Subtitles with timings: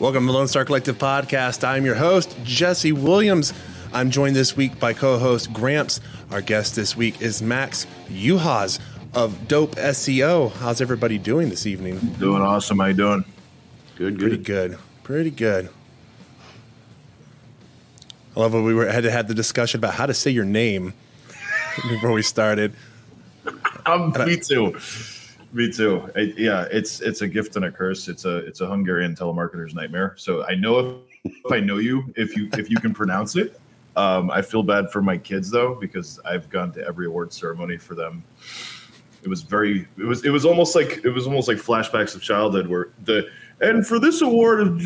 [0.00, 1.66] Welcome to the Lone Star Collective podcast.
[1.66, 3.52] I'm your host, Jesse Williams.
[3.92, 6.00] I'm joined this week by co host Gramps.
[6.30, 8.78] Our guest this week is Max Uhas
[9.14, 10.52] of Dope SEO.
[10.52, 11.98] How's everybody doing this evening?
[12.18, 12.78] Doing awesome.
[12.78, 13.24] How you doing?
[13.96, 14.70] Good, Pretty good.
[14.70, 14.78] good.
[15.02, 15.68] Pretty good.
[18.36, 20.44] I love when we were had to have the discussion about how to say your
[20.44, 20.94] name
[21.88, 22.72] before we started.
[23.86, 24.78] Um, me too.
[25.52, 26.10] Me too.
[26.14, 28.08] I, yeah, it's it's a gift and a curse.
[28.08, 30.14] It's a it's a Hungarian telemarketer's nightmare.
[30.16, 33.58] So I know if, if I know you, if you if you can pronounce it.
[33.96, 37.78] Um, I feel bad for my kids though because I've gone to every award ceremony
[37.78, 38.22] for them.
[39.22, 39.88] It was very.
[39.96, 40.24] It was.
[40.24, 43.28] It was almost like it was almost like flashbacks of childhood where the
[43.60, 44.80] and for this award of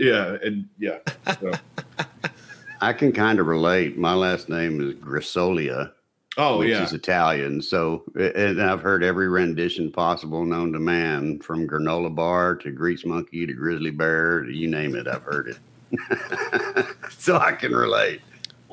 [0.00, 0.98] yeah and yeah.
[1.40, 1.52] So.
[2.80, 3.98] I can kind of relate.
[3.98, 5.92] My last name is Grisolia,
[6.40, 6.82] Oh which yeah.
[6.82, 7.60] is Italian.
[7.60, 13.04] So, and I've heard every rendition possible known to man, from granola bar to grease
[13.04, 15.06] monkey to grizzly bear, you name it.
[15.06, 16.86] I've heard it.
[17.10, 18.22] so I can relate.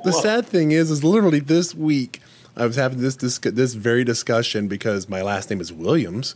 [0.03, 2.21] The sad thing is, is literally this week
[2.55, 6.35] I was having this this this very discussion because my last name is Williams,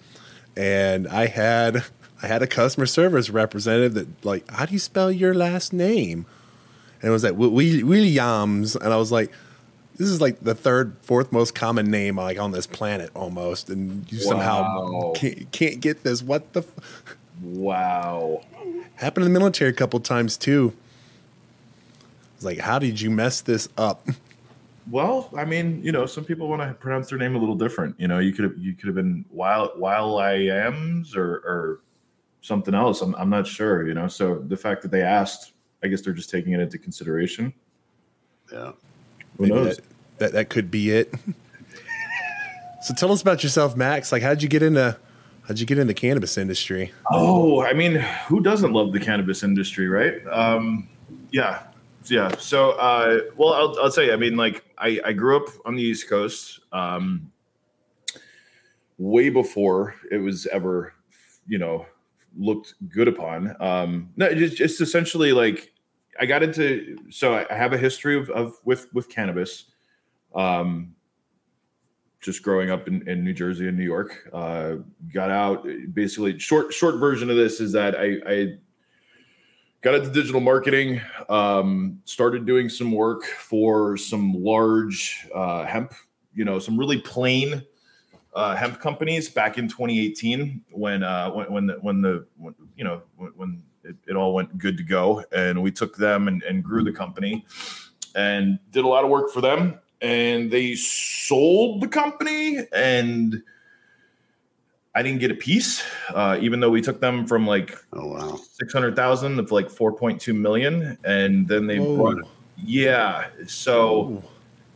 [0.57, 1.85] and I had
[2.21, 6.25] I had a customer service representative that like, how do you spell your last name?
[7.01, 9.31] And it was like Wi- Williams, and I was like,
[10.01, 14.11] this is like the third, fourth most common name like on this planet almost, and
[14.11, 16.23] you somehow can't, can't get this.
[16.23, 17.15] What the f-?
[17.43, 18.41] Wow.
[18.95, 20.73] happened in the military a couple times too?
[22.35, 24.07] It's like, how did you mess this up?
[24.89, 27.95] Well, I mean, you know, some people want to pronounce their name a little different.
[27.99, 31.79] You know, you could have you could have been while while I am's or or
[32.41, 33.01] something else.
[33.01, 33.87] I'm I'm not sure.
[33.87, 36.79] You know, so the fact that they asked, I guess they're just taking it into
[36.79, 37.53] consideration.
[38.51, 38.71] Yeah.
[39.37, 39.75] Who Maybe knows?
[39.77, 39.85] That,
[40.21, 41.13] that that could be it.
[42.83, 44.11] so tell us about yourself, Max.
[44.11, 44.97] Like, how'd you get into
[45.47, 46.93] how'd you get into the cannabis industry?
[47.11, 47.95] Oh, I mean,
[48.27, 50.25] who doesn't love the cannabis industry, right?
[50.27, 50.87] Um,
[51.31, 51.63] yeah,
[52.05, 52.35] yeah.
[52.37, 54.13] So, uh, well, I'll, I'll tell you.
[54.13, 57.31] I mean, like, I, I grew up on the East Coast, um,
[58.99, 60.93] way before it was ever,
[61.47, 61.87] you know,
[62.37, 63.55] looked good upon.
[63.59, 65.73] Um, no, just, just essentially like
[66.19, 66.97] I got into.
[67.09, 69.70] So I I have a history of, of with with cannabis.
[70.35, 70.95] Um,
[72.21, 74.29] just growing up in, in New Jersey and New York.
[74.31, 74.75] Uh,
[75.11, 78.57] got out basically short short version of this is that I, I
[79.81, 85.93] got into digital marketing, um, started doing some work for some large uh, hemp,
[86.33, 87.63] you know, some really plain
[88.35, 92.83] uh, hemp companies back in 2018 when uh, when when the, when the when, you
[92.83, 96.43] know when, when it, it all went good to go and we took them and,
[96.43, 97.43] and grew the company
[98.15, 103.41] and did a lot of work for them and they sold the company and
[104.93, 108.39] I didn't get a piece, uh, even though we took them from like Oh, wow.
[108.53, 110.97] 600,000 of like 4.2 million.
[111.05, 111.95] And then they Whoa.
[111.95, 112.17] brought,
[112.57, 113.27] yeah.
[113.47, 114.23] So, Ooh.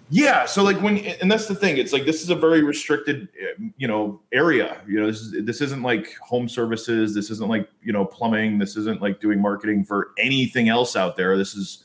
[0.09, 0.45] yeah.
[0.45, 3.63] So like when, and that's the thing, it's like, this is a very restricted, uh,
[3.77, 7.13] you know, area, you know, this is, this isn't like home services.
[7.13, 8.57] This isn't like, you know, plumbing.
[8.57, 11.35] This isn't like doing marketing for anything else out there.
[11.35, 11.84] This is,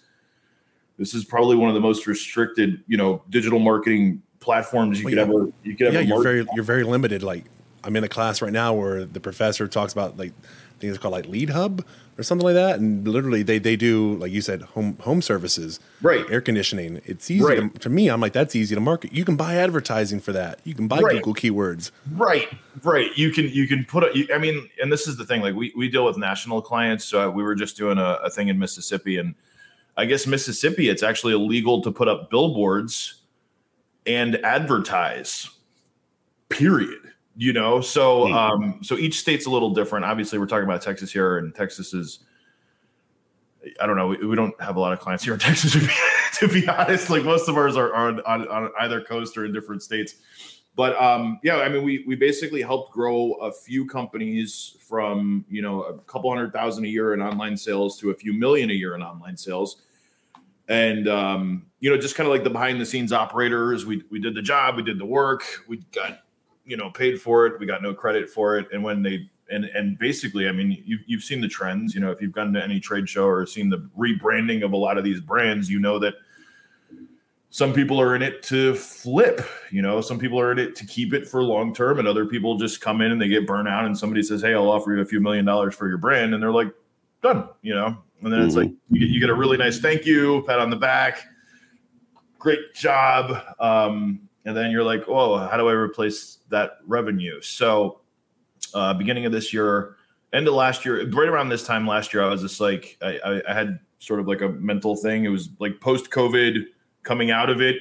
[1.00, 5.10] this is probably one of the most restricted, you know, digital marketing platforms you Well,
[5.12, 5.22] could yeah.
[5.24, 7.22] ever, you could ever yeah, you're very you're very limited.
[7.22, 7.46] Like,
[7.82, 10.32] I'm in a class right now where the professor talks about like
[10.78, 11.82] things called like Lead Hub
[12.18, 15.80] or something like that, and literally they they do like you said home home services,
[16.02, 16.26] Right.
[16.30, 17.00] Air conditioning.
[17.06, 17.72] It's easy Right.
[17.72, 18.08] to, to me.
[18.08, 19.14] I'm like that's easy to market.
[19.14, 20.60] You can buy advertising for that.
[20.64, 21.16] You can buy Right.
[21.16, 21.92] Google keywords.
[22.12, 22.48] Right,
[22.82, 23.08] right.
[23.16, 24.04] You can you can put.
[24.30, 25.40] I mean, and this is the thing.
[25.40, 27.06] Like we we deal with national clients.
[27.06, 29.34] So we were just doing a, a thing in Mississippi, and
[29.96, 33.22] I guess Mississippi, it's actually illegal to put up billboards
[34.06, 35.48] and advertise.
[36.48, 36.98] Period.
[37.36, 38.32] You know, so Hmm.
[38.34, 40.04] um, so each state's a little different.
[40.04, 42.20] Obviously, we're talking about Texas here, and Texas is.
[43.80, 44.06] I don't know.
[44.08, 45.88] We, we don't have a lot of clients here in Texas, to be,
[46.38, 47.10] to be honest.
[47.10, 50.14] Like most of ours are, are on, on, on either coast or in different states.
[50.76, 55.62] But um, yeah, I mean, we we basically helped grow a few companies from you
[55.62, 58.74] know a couple hundred thousand a year in online sales to a few million a
[58.74, 59.82] year in online sales,
[60.68, 63.84] and um, you know just kind of like the behind the scenes operators.
[63.84, 66.20] We we did the job, we did the work, we got
[66.64, 69.64] you know paid for it, we got no credit for it, and when they and
[69.64, 71.94] and basically, I mean, you you've seen the trends.
[71.94, 74.76] You know, if you've gone to any trade show or seen the rebranding of a
[74.76, 76.14] lot of these brands, you know that
[77.52, 79.40] some people are in it to flip
[79.72, 82.24] you know some people are in it to keep it for long term and other
[82.24, 84.94] people just come in and they get burnt out and somebody says hey i'll offer
[84.94, 86.72] you a few million dollars for your brand and they're like
[87.22, 88.58] done you know and then it's Mhm.
[88.58, 91.24] like you get, you get a really nice thank you pat on the back
[92.38, 98.00] great job um, and then you're like oh how do i replace that revenue so
[98.74, 99.96] uh, beginning of this year
[100.32, 103.18] end of last year, right around this time last year, I was just like, I,
[103.24, 105.24] I, I had sort of like a mental thing.
[105.24, 106.66] It was like post COVID,
[107.02, 107.76] coming out of it.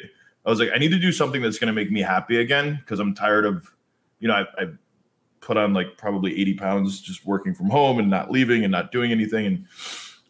[0.45, 2.77] I was like, I need to do something that's going to make me happy again
[2.79, 3.69] because I'm tired of,
[4.19, 4.67] you know, I, I
[5.41, 8.91] put on like probably 80 pounds just working from home and not leaving and not
[8.91, 9.65] doing anything and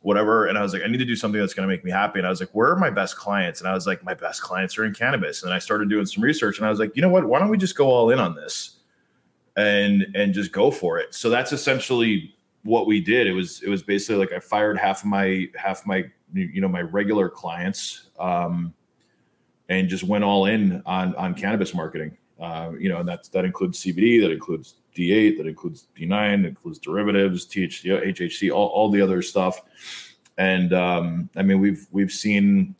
[0.01, 0.45] whatever.
[0.47, 2.19] And I was like, I need to do something that's going to make me happy.
[2.19, 3.59] And I was like, where are my best clients?
[3.59, 5.43] And I was like, my best clients are in cannabis.
[5.43, 7.27] And I started doing some research and I was like, you know what?
[7.27, 8.77] Why don't we just go all in on this
[9.57, 11.13] and and just go for it?
[11.13, 12.33] So that's essentially
[12.63, 13.27] what we did.
[13.27, 16.67] It was it was basically like I fired half of my half my you know
[16.67, 18.73] my regular clients um,
[19.69, 22.17] and just went all in on on cannabis marketing.
[22.39, 26.47] Uh, you know, and that's that includes CBD, that includes D8, that includes D9, that
[26.47, 29.61] includes derivatives, THC, HHC, all, all the other stuff.
[30.37, 32.75] And um, I mean, we've we've seen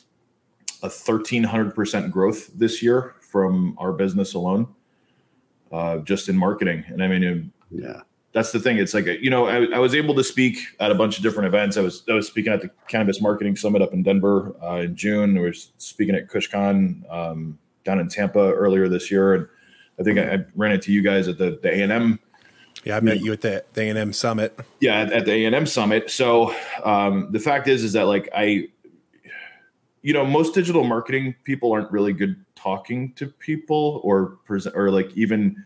[0.81, 4.74] a thirteen hundred percent growth this year from our business alone,
[5.71, 6.83] uh, just in marketing.
[6.88, 8.01] And I mean, Yeah.
[8.31, 8.78] That's the thing.
[8.78, 11.24] It's like a, you know, I, I was able to speak at a bunch of
[11.24, 11.78] different events.
[11.78, 14.96] I was I was speaking at the Cannabis Marketing Summit up in Denver uh, in
[14.96, 15.38] June.
[15.38, 19.48] I was speaking at KushCon um, down in Tampa earlier this year, and
[20.00, 22.20] I think I, I ran into you guys at the the A and M
[22.84, 24.58] Yeah, I met you at the the A&M Summit.
[24.80, 26.54] yeah at, at the a&m summit so
[26.84, 28.68] um, the fact is is that like i
[30.02, 34.92] you know most digital marketing people aren't really good talking to people or present or
[34.92, 35.66] like even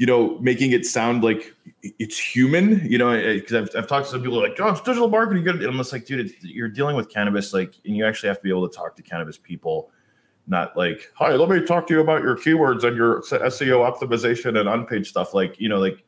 [0.00, 4.12] you know making it sound like it's human you know because I've, I've talked to
[4.12, 7.10] some people like oh it's digital marketing good i'm just like dude you're dealing with
[7.10, 9.90] cannabis like and you actually have to be able to talk to cannabis people
[10.46, 14.58] not like hi let me talk to you about your keywords and your seo optimization
[14.58, 16.02] and on-page stuff like you know like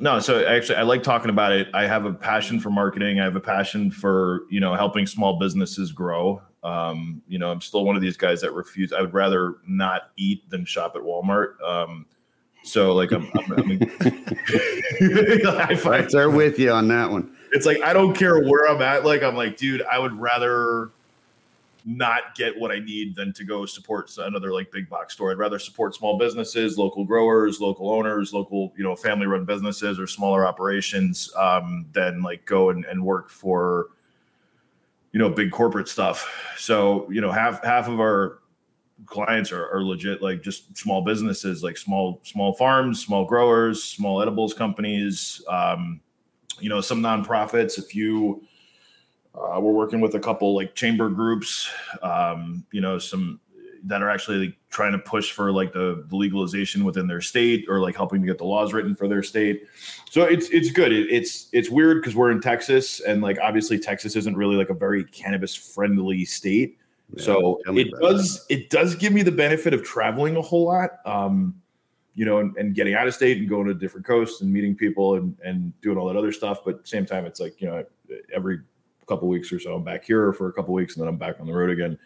[0.00, 1.68] no, so actually, I like talking about it.
[1.72, 3.20] I have a passion for marketing.
[3.20, 6.42] I have a passion for you know helping small businesses grow.
[6.64, 8.92] Um, you know, I'm still one of these guys that refuse.
[8.92, 11.60] I would rather not eat than shop at Walmart.
[11.62, 12.06] Um,
[12.64, 13.82] so like I'm, I'm, I'm
[15.00, 17.34] I find- Right there with you on that one.
[17.52, 19.04] it's like I don't care where I'm at.
[19.04, 20.90] Like I'm like, dude, I would rather
[21.86, 25.30] not get what I need than to go support another like big box store.
[25.30, 30.00] I'd rather support small businesses, local growers, local owners, local you know family run businesses
[30.00, 33.88] or smaller operations um, than like go and, and work for
[35.12, 36.26] you know big corporate stuff.
[36.56, 38.38] So you know half half of our
[39.06, 44.22] clients are, are legit like just small businesses like small small farms small growers small
[44.22, 46.00] edibles companies um,
[46.60, 48.42] you know some nonprofits a few
[49.34, 51.68] uh, we're working with a couple like chamber groups
[52.02, 53.40] um, you know some
[53.86, 57.66] that are actually like, trying to push for like the, the legalization within their state
[57.68, 59.66] or like helping to get the laws written for their state.
[60.10, 60.92] So it's it's good.
[60.92, 64.70] It, it's it's weird because we're in texas and like obviously texas isn't really like
[64.70, 66.78] a very cannabis friendly state
[67.12, 70.90] Yeah, so it does it does give me the benefit of traveling a whole lot
[71.04, 71.60] um
[72.14, 74.74] you know and, and getting out of state and going to different coasts and meeting
[74.74, 76.60] people and and doing all that other stuff.
[76.64, 77.84] But same time it's like you know
[78.34, 78.60] every
[79.06, 81.38] couple weeks or so i'm back here for a couple weeks and then i'm back
[81.38, 81.98] on the road again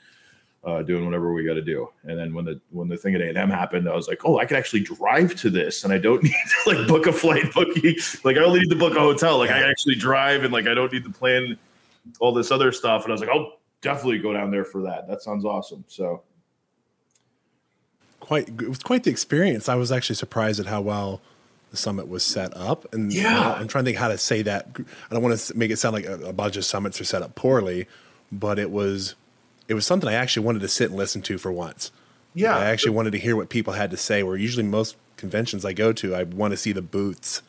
[0.64, 1.88] uh, doing whatever we got to do.
[2.04, 4.44] And then when the when the thing at a&m happened i was like oh i
[4.44, 6.34] could actually drive to this and i don't need
[6.64, 9.38] to like book a flight booking like i only need to book a hotel.
[9.38, 11.56] Like i actually drive and like i don't need to plan
[12.20, 13.04] all this other stuff.
[13.04, 16.22] And i was like i'll definitely go down there for that that sounds awesome so
[18.20, 19.69] Quite, it was quite the experience.
[19.70, 21.22] I was actually surprised at how well
[21.70, 23.53] the summit was set up, and Yeah.
[23.53, 24.67] I'm trying to think how to say that.
[25.10, 27.22] I don't want to make it sound like a, a bunch of summits are set
[27.22, 27.86] up poorly,
[28.31, 29.14] but it was,
[29.69, 31.91] it was something I actually wanted to sit and listen to for once.
[32.34, 34.22] yeah I actually wanted to hear what people had to say.
[34.22, 37.41] Where usually most conventions I go to, I want to see the booths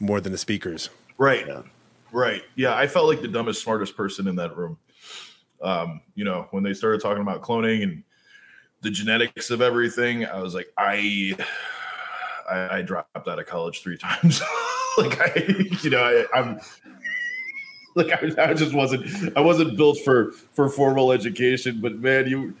[0.00, 0.88] more than the speakers.
[1.18, 1.46] Right.
[1.46, 1.62] Yeah.
[2.12, 2.42] Right.
[2.54, 2.74] Yeah.
[2.74, 4.78] I felt like the dumbest, smartest person in that room.
[5.64, 8.02] Um, you know, when they started talking about cloning and
[8.82, 11.36] the genetics of everything, I was like, I
[12.48, 14.40] I, I dropped out of college three times.
[14.98, 16.60] like I, you know, I, I'm
[17.94, 22.54] like I, I just wasn't I wasn't built for for formal education, but man, you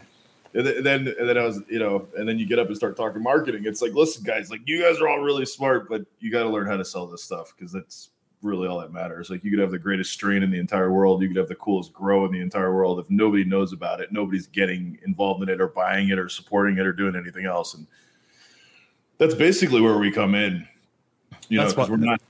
[0.54, 2.96] and then, and then I was, you know, and then you get up and start
[2.96, 3.64] talking marketing.
[3.66, 6.48] It's like, listen, guys, like you guys are all really smart, but you got to
[6.48, 8.10] learn how to sell this stuff because that's
[8.44, 9.30] really all that matters.
[9.30, 11.54] Like you could have the greatest strain in the entire world, you could have the
[11.56, 13.00] coolest grow in the entire world.
[13.00, 16.76] If nobody knows about it, nobody's getting involved in it or buying it or supporting
[16.78, 17.74] it or doing anything else.
[17.74, 17.86] And
[19.18, 20.68] that's basically where we come in.
[21.48, 22.20] You That's know, what- we're not.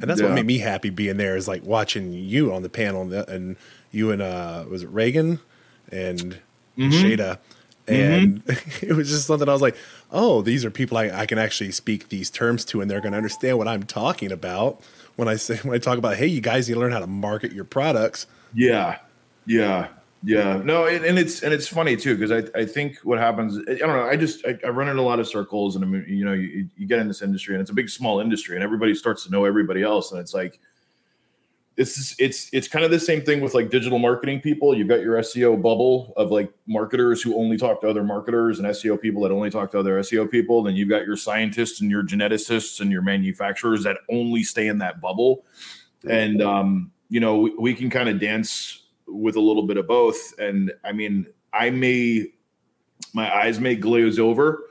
[0.00, 0.28] And that's Yeah.
[0.28, 3.28] what made me happy being there is like watching you on the panel and, the,
[3.30, 3.56] and
[3.90, 5.40] you and uh was it Reagan
[5.90, 6.38] and
[6.78, 6.90] Mhm.
[6.92, 7.38] Shada.
[7.88, 8.42] And
[8.80, 9.76] it was just something I was like,
[10.12, 13.10] oh, these are people I, I can actually speak these terms to and they're going
[13.12, 14.80] to understand what I'm talking about
[15.18, 17.06] when I say, when I talk about, hey, you guys need to learn how to
[17.06, 18.26] market your products.
[18.54, 18.98] Yeah,
[19.46, 19.88] yeah,
[20.22, 23.58] Yeah, no, and, and it's and it's funny too because I, I think what happens
[23.68, 25.88] I don't know I just I, I run in a lot of circles and I
[25.88, 28.56] mean you know you, you get in this industry and it's a big small industry
[28.56, 30.58] and everybody starts to know everybody else and it's like
[31.78, 34.76] it's it's it's kind of the same thing with like digital marketing people.
[34.76, 38.66] You've got your SEO bubble of like marketers who only talk to other marketers and
[38.66, 40.64] SEO people that only talk to other SEO people.
[40.64, 44.78] Then you've got your scientists and your geneticists and your manufacturers that only stay in
[44.78, 45.44] that bubble.
[46.08, 49.86] And um, you know, we, we can kind of dance with a little bit of
[49.86, 50.36] both.
[50.40, 52.26] And I mean, I may
[53.14, 54.64] my eyes may glaze over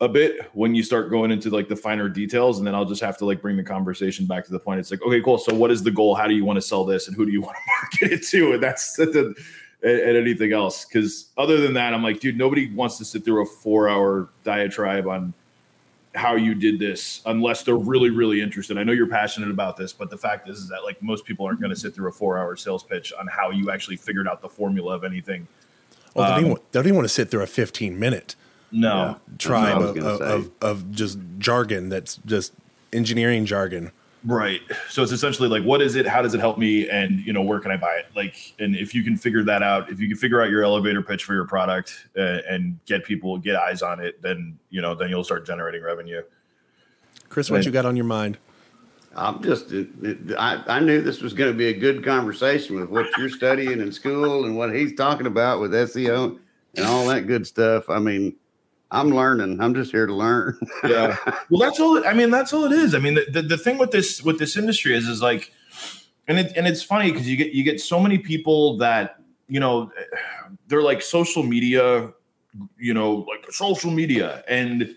[0.00, 3.00] a bit when you start going into like the finer details and then i'll just
[3.00, 4.80] have to like bring the conversation back to the point.
[4.80, 5.38] It's like okay cool.
[5.38, 6.14] So what is the goal?
[6.14, 8.26] How do you want to sell this and who do you want to market it
[8.28, 8.54] to?
[8.54, 9.34] And that's at the
[9.82, 10.84] and anything else.
[10.84, 14.28] Because other than that i'm like dude nobody wants to sit through a four hour
[14.42, 15.32] diatribe on
[16.14, 18.78] how you did this unless they're really really interested.
[18.78, 21.46] I know you're passionate about this but the fact is, is that like most people
[21.46, 24.26] aren't going to sit through a four hour sales pitch on how you actually figured
[24.26, 25.46] out the formula of anything.
[26.14, 28.34] Well, they, don't even, um, they don't even want to sit through a 15 minute
[28.74, 32.52] no tribe of, of, of, of just jargon that's just
[32.92, 33.90] engineering jargon.
[34.26, 34.62] Right.
[34.88, 36.06] So it's essentially like, what is it?
[36.06, 36.88] How does it help me?
[36.88, 38.06] And you know, where can I buy it?
[38.16, 41.02] Like, and if you can figure that out, if you can figure out your elevator
[41.02, 44.94] pitch for your product uh, and get people get eyes on it, then you know,
[44.94, 46.22] then you'll start generating revenue.
[47.28, 47.66] Chris, what Right.
[47.66, 48.38] you got on your mind?
[49.16, 52.76] I'm just, it, it- I, I knew this was going to be a good conversation
[52.80, 56.38] with what you're studying in school and what he's talking about with SEO
[56.76, 57.88] and all that good stuff.
[57.90, 58.34] I mean,
[58.90, 59.60] I'm learning.
[59.60, 60.58] I'm just here to learn.
[60.84, 61.16] Yeah.
[61.48, 62.06] well, that's all.
[62.06, 62.94] I mean, that's all it is.
[62.94, 65.50] I mean, the, the, the thing with this with this industry is is like,
[66.28, 69.16] and it and it's funny because you get you get so many people that
[69.48, 69.90] you know
[70.68, 72.12] they're like social media,
[72.78, 74.94] you know, like social media and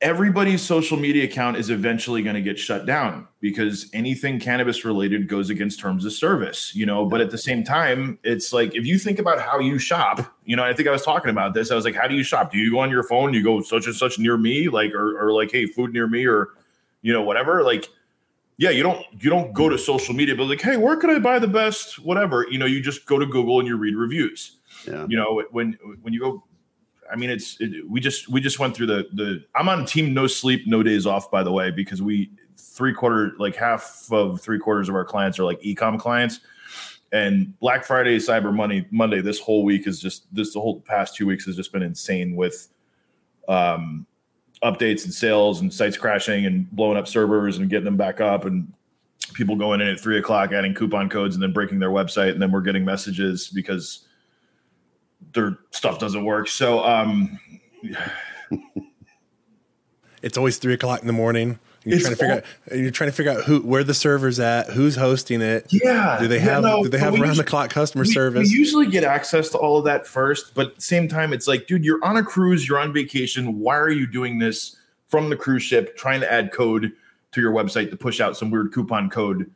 [0.00, 5.28] everybody's social media account is eventually going to get shut down because anything cannabis related
[5.28, 7.04] goes against terms of service you know?
[7.04, 10.56] But at the same time it's like if you think about how you shop you
[10.56, 12.52] know i think i was talking about this i was like how do you shop?
[12.52, 13.34] Do you go on your phone?
[13.34, 14.68] You go such and such near me?
[14.68, 16.48] Like or, or like hey food near me or
[17.02, 17.62] you know whatever?
[17.62, 17.88] Like
[18.56, 21.18] yeah you don't you don't go to social media but like hey where can i
[21.18, 22.46] buy the best whatever?
[22.50, 24.56] You know you just go to google and you read reviews.
[24.86, 25.06] Yeah.
[25.08, 26.42] you know when when you go
[27.12, 30.12] i mean it's it, we just we just went through the the i'm on team
[30.14, 34.40] no sleep no days off by the way because we three quarter like half of
[34.40, 36.40] three quarters of our clients are like ecom clients.
[37.12, 41.16] And black friday cyber money monday this whole week is just this the whole past
[41.16, 42.68] two weeks has just been insane with
[43.48, 44.06] um
[44.62, 48.44] updates and sales and sites crashing and blowing up servers and getting them back up
[48.44, 48.72] and
[49.34, 52.32] people going in at three o'clock adding coupon codes and then breaking their website.
[52.32, 54.06] And then we're getting messages because
[55.32, 56.48] their stuff doesn't work.
[56.48, 57.38] So um
[60.22, 61.58] It's always three o'clock in the morning.
[61.84, 62.34] You're It's trying to figure
[62.72, 62.78] out.
[62.78, 65.66] You're trying to figure out who where the server's at, who's hosting it.
[65.70, 68.50] yeah, Do they yeah, have no, do they have round the clock customer we- service?
[68.50, 71.82] We usually get access to all of that first, but same time, it's like, dude,
[71.86, 73.58] you're on a cruise, you're on vacation.
[73.60, 74.76] Why are you doing this
[75.08, 76.92] from the cruise ship, trying to add code
[77.32, 79.50] to your website to push out some weird coupon code?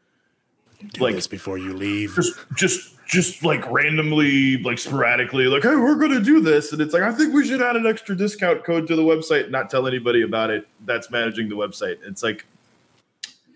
[0.92, 2.14] Do like- this before you leave.
[2.14, 6.94] Just, just, just like randomly, like sporadically, like, hey, we're gonna do this, and it's
[6.94, 9.86] like, I think we should add an extra discount code to the website, not tell
[9.86, 10.66] anybody about it.
[10.86, 11.98] That's managing the website.
[12.06, 12.46] It's like,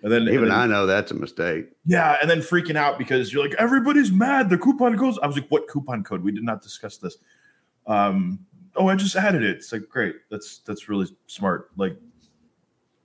[0.02, 1.66] and then and Even then- I know that's a mistake.
[1.86, 4.48] Yeah, and then freaking out because you're like, everybody's mad.
[4.50, 5.18] The coupon goes.
[5.20, 6.22] I was like, what coupon code?
[6.22, 7.16] We did not discuss this.
[7.86, 8.40] Um,
[8.76, 9.56] oh, I just added it.
[9.56, 10.16] It's like, great.
[10.30, 11.70] That's that's really smart.
[11.76, 11.96] Like,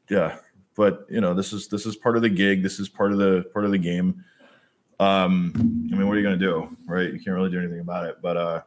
[0.10, 0.38] yeah,
[0.75, 2.63] but you know, this is this is part of the gig.
[2.63, 4.24] This is part of the part of the game.
[5.00, 5.53] Um,
[5.92, 7.12] I mean, what are you gonna do, right?
[7.12, 8.18] You can't really do anything about it.
[8.22, 8.62] But uh,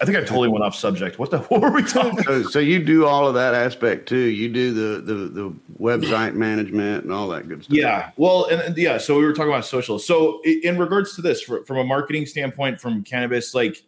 [0.00, 1.18] I think I totally went off subject.
[1.18, 2.22] What the what were we talking?
[2.24, 4.16] So, so you do all of that aspect too.
[4.16, 7.76] You do the the the website management and all that good stuff.
[7.76, 8.10] Yeah.
[8.16, 8.98] Well, and, and yeah.
[8.98, 9.98] So we were talking about social.
[9.98, 13.82] So in regards to this, fr- from a marketing standpoint, from cannabis, like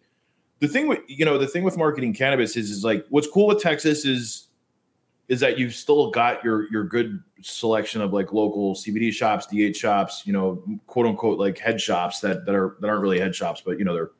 [0.60, 3.46] the thing with you know the thing with marketing cannabis is is like what's cool
[3.46, 4.48] with Texas is
[5.28, 9.74] is that you've still got your your good selection of like local CBD shops, D8
[9.74, 13.34] shops, you know, quote unquote like head shops that that are that aren't really head
[13.34, 14.10] shops, but you know they're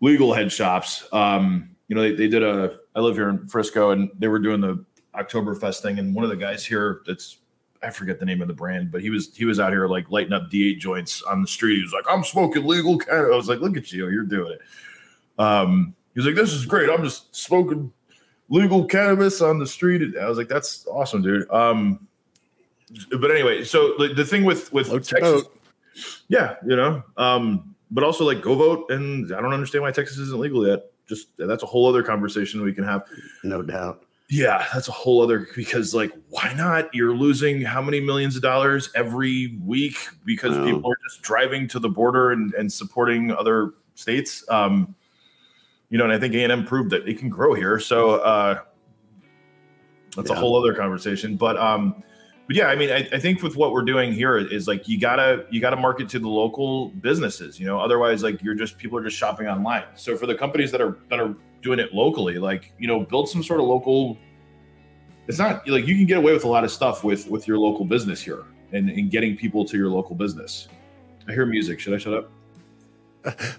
[0.00, 1.06] legal head shops.
[1.12, 4.38] Um, you know, they, they did a I live here in Frisco and they were
[4.38, 7.38] doing the Oktoberfest thing, and one of the guys here that's
[7.82, 10.10] I forget the name of the brand, but he was he was out here like
[10.10, 11.76] lighting up D8 joints on the street.
[11.76, 14.52] He was like, "I'm smoking legal cannabis." I was like, "Look at you, you're doing
[14.52, 14.60] it."
[15.38, 16.88] Um, he was like, "This is great.
[16.88, 17.92] I'm just smoking
[18.48, 22.06] legal cannabis on the street." I was like, "That's awesome, dude." Um,
[23.18, 25.60] but anyway, so the, the thing with with your Texas, boat.
[26.28, 30.18] yeah, you know, um, but also like go vote, and I don't understand why Texas
[30.18, 30.90] isn't legal yet.
[31.08, 33.04] Just that's a whole other conversation we can have.
[33.42, 34.04] no doubt.
[34.30, 36.88] Yeah, that's a whole other because like why not?
[36.94, 40.64] You're losing how many millions of dollars every week because Wow.
[40.64, 44.42] people are just driving to the border and, and supporting other states.
[44.48, 44.94] Um,
[45.90, 47.78] you know, and I think A&M proved that it can grow here.
[47.78, 48.60] So uh
[50.16, 51.36] that's a whole other conversation.
[51.36, 52.02] But um
[52.46, 55.00] but yeah, I mean, I, I think with what we're doing here is like you
[55.00, 57.80] gotta you gotta market to the local businesses, you know.
[57.80, 59.84] Otherwise, like you're just people are just shopping online.
[59.94, 63.28] So for the companies that are that are doing it locally, like you know, build
[63.28, 64.18] some sort of local.
[65.26, 67.58] It's not like you can get away with a lot of stuff with with your
[67.58, 70.68] local business here and, and getting people to your local business.
[71.26, 71.80] I hear music.
[71.80, 72.30] Should I shut up?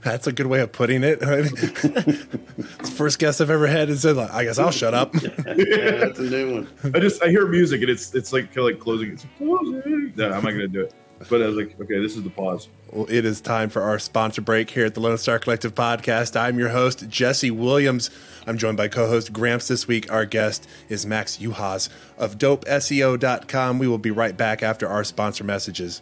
[0.04, 1.20] That's a good way of putting it.
[2.96, 5.14] first guest I've ever had and said, like, I guess I'll shut up.
[5.24, 6.94] yeah, that's a new one.
[6.94, 9.14] I just I hear music and it's it's like kind of like closing.
[9.14, 10.14] It's closing.
[10.16, 10.94] No, I'm not gonna do it.
[11.30, 12.68] But I was like, okay, this is the pause.
[12.92, 16.40] Well, it is time for our sponsor break here at the Lone Star Collective podcast.
[16.40, 18.10] I'm your host, Jesse Williams.
[18.46, 20.12] I'm joined by co host Gramps this week.
[20.12, 23.80] Our guest is Max Uhas of dopeseo.com.
[23.80, 26.02] We will be right back after our sponsor messages.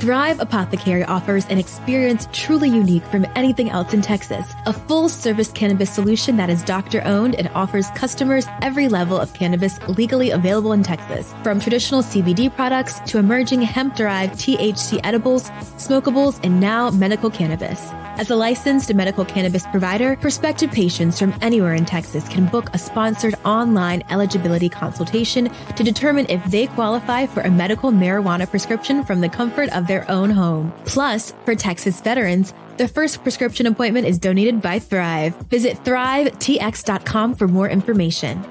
[0.00, 4.46] Thrive Apothecary offers an experience truly unique from anything else in Texas.
[4.64, 9.34] A full service cannabis solution that is doctor owned and offers customers every level of
[9.34, 11.34] cannabis legally available in Texas.
[11.42, 17.90] From traditional CBD products to emerging hemp derived THC edibles, smokables, and now medical cannabis.
[18.18, 22.78] As a licensed medical cannabis provider, prospective patients from anywhere in Texas can book a
[22.78, 29.20] sponsored online eligibility consultation to determine if they qualify for a medical marijuana prescription from
[29.20, 30.72] the comfort of their own home.
[30.84, 35.34] Plus, for Texas veterans, the first prescription appointment is donated by Thrive.
[35.48, 38.44] Visit thrivetx.com for more information.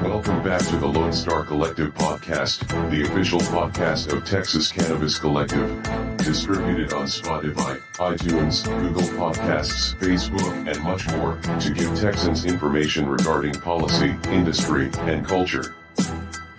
[0.00, 5.82] Welcome back to the Lone Star Collective podcast, the official podcast of Texas Cannabis Collective.
[6.16, 13.52] Distributed on Spotify, iTunes, Google Podcasts, Facebook, and much more to give Texans information regarding
[13.54, 15.74] policy, industry, and culture.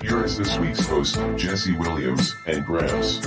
[0.03, 3.25] Here is this week's host, Jesse Williams and Gramps.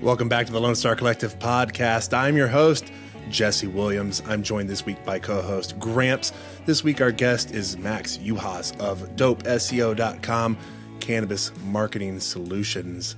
[0.00, 2.16] Welcome back to the Lone Star Collective podcast.
[2.16, 2.90] I'm your host,
[3.30, 4.22] Jesse Williams.
[4.26, 6.32] I'm joined this week by co host Gramps.
[6.66, 10.58] This week, our guest is Max Uhas of dopeseo.com,
[11.00, 13.16] Cannabis Marketing Solutions.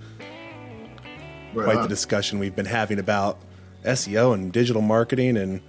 [1.54, 3.38] Quite the discussion we've been having about
[3.84, 5.60] SEO and digital marketing and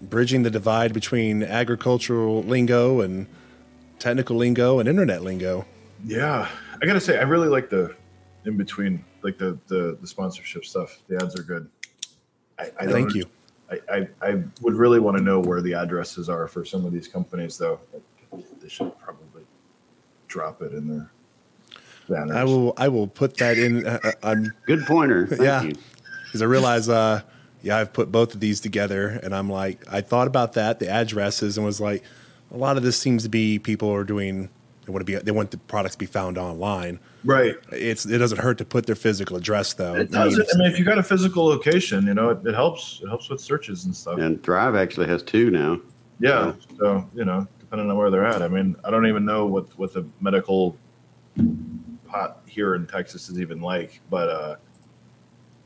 [0.00, 3.26] bridging the divide between agricultural lingo and
[3.98, 5.66] technical lingo and internet lingo.
[6.04, 6.48] Yeah,
[6.80, 7.94] I gotta say, I really like the
[8.44, 10.98] in between, like the the, the sponsorship stuff.
[11.08, 11.68] The ads are good.
[12.58, 13.26] I, I Thank you.
[13.70, 16.92] I, I, I would really want to know where the addresses are for some of
[16.92, 17.80] these companies, though.
[18.60, 19.42] They should probably
[20.26, 21.10] drop it in their
[22.08, 22.36] banners.
[22.36, 22.74] I will.
[22.76, 23.86] I will put that in.
[23.86, 25.26] Uh, uh, I'm Good pointer.
[25.26, 25.70] Thank Yeah.
[26.26, 27.22] because I realize, uh,
[27.62, 30.88] yeah, I've put both of these together, and I'm like, I thought about that, the
[30.88, 32.04] addresses, and was like,
[32.50, 34.50] a lot of this seems to be people are doing.
[34.88, 35.22] They want to be.
[35.22, 36.98] They want the products to be found online.
[37.22, 37.56] Right.
[37.72, 38.06] It's.
[38.06, 39.94] It doesn't hurt to put their physical address though.
[39.94, 40.38] It I does.
[40.38, 43.02] mean, I mean, if you got a physical location, you know, it, it helps.
[43.02, 44.18] It helps with searches and stuff.
[44.18, 45.78] And Thrive actually has two now.
[46.20, 46.54] Yeah.
[46.78, 48.40] So you know, depending on where they're at.
[48.40, 50.74] I mean, I don't even know what what the medical
[52.06, 54.56] pot here in Texas is even like, but uh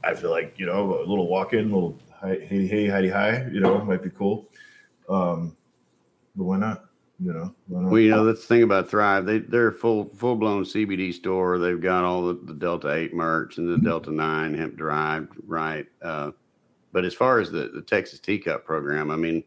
[0.03, 3.47] I feel like you know a little walk in, little hi, hey hey Heidi hi,
[3.53, 4.49] you know, might be cool.
[5.09, 5.57] Um,
[6.35, 6.87] but why not?
[7.25, 7.55] You know.
[7.69, 9.27] Well, you know, that's the thing about Thrive.
[9.27, 11.59] They they're a full full blown CBD store.
[11.59, 15.87] They've got all the, the Delta Eight merch and the Delta Nine hemp derived, right?
[16.03, 16.33] Uh,
[16.93, 19.45] but as far as the, the Texas TCUP program, I mean,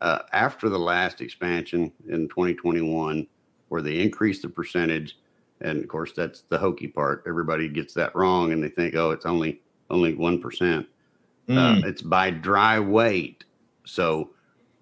[0.00, 3.26] uh, after the last expansion in 2021,
[3.68, 5.18] where they increased the percentage,
[5.60, 7.22] and of course that's the hokey part.
[7.26, 10.86] Everybody gets that wrong, and they think, oh, it's only only one percent.
[11.48, 13.44] Mm, Uh, it's by dry weight.
[13.84, 14.30] So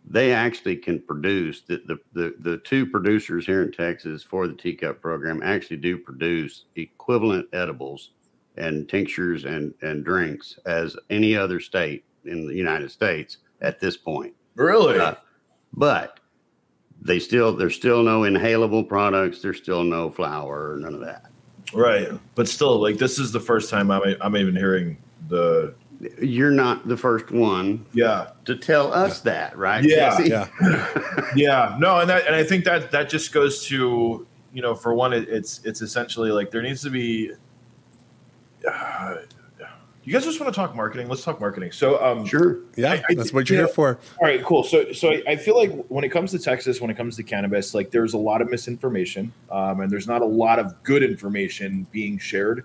[0.08, 4.54] they actually can produce the, the the the two producers here in Texas for the
[4.54, 8.10] TCUP program actually do produce equivalent edibles
[8.56, 13.96] and tinctures and and drinks as any other state in the United States at this
[13.96, 14.34] point.
[14.54, 14.98] Really?
[14.98, 15.14] Uh,
[15.72, 16.20] but
[17.00, 19.40] they still there's still no inhalable products.
[19.40, 21.30] There's still no flower, none of that.
[21.74, 22.08] right.
[22.34, 25.74] But still, like this is the first time I'm I'm even hearing the
[26.20, 29.84] You're not the first one yeah to tell us that, right?
[29.84, 30.10] Yeah.
[30.18, 30.30] Jesse?
[30.30, 31.28] Yeah.
[31.36, 34.94] yeah no and that and I think that that just goes to you know for
[34.94, 37.32] one it, it's it's essentially like there needs to be.
[38.68, 39.16] Uh,
[40.04, 41.08] you guys just want to talk marketing?
[41.08, 41.70] Let's talk marketing.
[41.70, 42.58] So, um, Sure.
[42.76, 43.66] Yeah, I- I- that's what you're yeah.
[43.66, 43.98] here for.
[44.20, 44.64] All right, cool.
[44.64, 47.22] So, so I, I feel like when it comes to Texas, when it comes to
[47.22, 51.04] cannabis, like there's a lot of misinformation, um, and there's not a lot of good
[51.04, 52.64] information being shared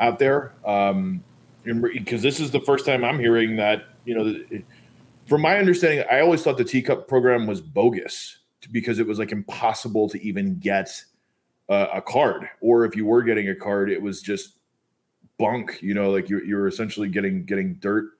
[0.00, 0.52] out there.
[0.66, 1.22] Um,
[1.64, 3.84] because this is the first time I'm hearing that.
[4.04, 4.62] You know,
[5.26, 8.38] from my understanding, I always thought the TCUP program was bogus
[8.72, 11.02] because it was like impossible to even get
[11.68, 14.56] a, a card, or if you were getting a card, it was just
[15.38, 15.78] bunk.
[15.82, 18.10] You know, like you're you're essentially getting getting dirt,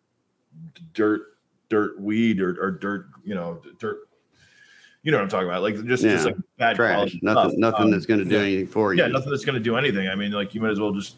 [0.95, 1.23] dirt
[1.71, 4.09] dirt weed or, or dirt, you know, dirt.
[5.03, 5.63] You know what I'm talking about?
[5.63, 6.95] Like just, just like bad Trash.
[6.95, 7.51] quality Nothing.
[7.51, 7.59] stuff.
[7.59, 8.41] Nothing Um, that's going to do yeah.
[8.43, 9.03] anything for you.
[9.03, 10.09] yeah, nothing that's going to do anything.
[10.09, 11.17] I mean, like you might as well just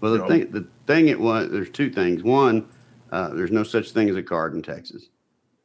[0.00, 0.28] Well, the know.
[0.28, 2.22] thing, the thing it was, there's two things.
[2.22, 2.68] One,
[3.10, 5.08] uh, there's no such thing as a card in Texas.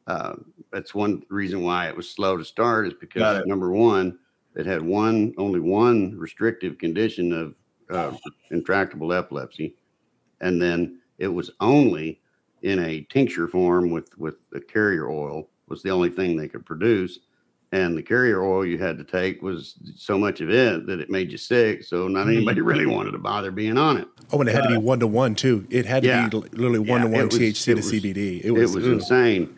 [0.06, 0.36] Uh,
[0.72, 4.18] that's one reason why it was slow to start is because number one,
[4.54, 7.54] it had one only one restrictive condition of
[7.90, 8.16] uh,
[8.50, 9.76] intractable epilepsy,
[10.40, 12.20] and then it was only
[12.62, 16.66] in a tincture form with with the carrier oil was the only thing they could
[16.66, 17.20] produce.
[17.70, 21.10] And the carrier oil you had to take was so much of it that it
[21.10, 21.84] made you sick.
[21.84, 24.08] So not anybody really wanted to bother being on it.
[24.32, 25.66] Oh, and it had to be one to one too.
[25.68, 26.28] It had to Yeah.
[26.28, 28.40] be literally one to one it was- THC it to was- CBD.
[28.42, 28.84] It was, ugh.
[28.84, 29.54] insane.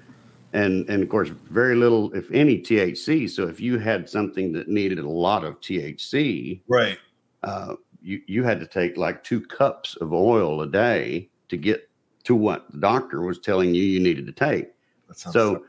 [0.53, 3.31] And and of course, very little, if any, THC.
[3.31, 6.99] So if you had something that needed a lot of THC, right.
[7.45, 11.89] uh, you you had to take like two cups of oil a day to get
[12.25, 14.71] to what the doctor was telling you you needed to take.
[15.15, 15.65] So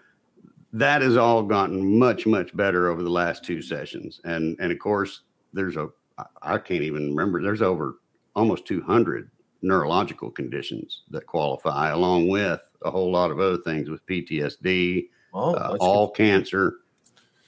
[0.73, 4.21] that has all gotten much much better over the last two sessions.
[4.23, 5.21] And and of course,
[5.53, 5.89] there's a
[6.41, 7.41] i can't even remember.
[7.41, 7.99] There's over
[8.35, 9.29] almost 200
[9.61, 15.55] neurological conditions that qualify, along with a whole lot of other things with PTSD, well,
[15.55, 16.77] uh, that's all cancer.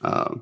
[0.02, 0.36] Uh,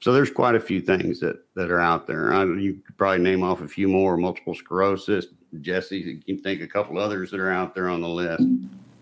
[0.00, 2.32] so there's quite a few things that that are out there.
[2.32, 5.26] I, you could probably name off a few more: multiple sclerosis.
[5.60, 8.44] Jesse, you can think a couple others that are out there on the list.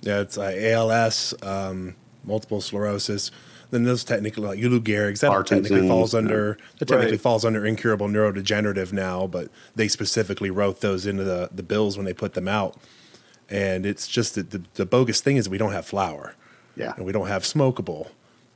[0.01, 1.95] Yeah, it's uh, ALS, um,
[2.29, 3.31] multiple sclerosis.
[3.71, 7.21] Then those technically like Lou Gehrig's that technically falls under that technically Right.
[7.21, 12.07] falls under incurable neurodegenerative now, but they specifically wrote those into the, the bills when
[12.07, 12.77] they put them out.
[13.51, 16.35] And it's just that the, the bogus thing is we don't have flower
[16.77, 18.09] Yeah, and we don't have smokable.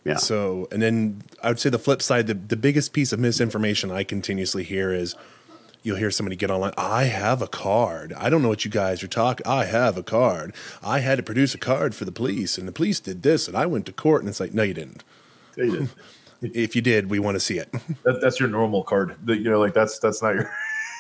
[0.05, 0.17] yeah.
[0.17, 3.91] So, and then I would say the flip side, the, the biggest piece of misinformation
[3.91, 5.15] I continuously hear is
[5.83, 6.73] you'll hear somebody get online.
[6.77, 8.13] I have a card.
[8.17, 9.47] I don't know what you guys are talking.
[9.47, 10.55] I have a card.
[10.83, 13.57] I had to produce a card for the police, and the police did this, and
[13.57, 14.23] I went to court.
[14.23, 15.05] And it's like, no, you didn't.
[16.45, 17.71] If you did, we want to see it.
[18.03, 19.15] that, that's your normal card.
[19.27, 20.53] That you know, like that's that's not your.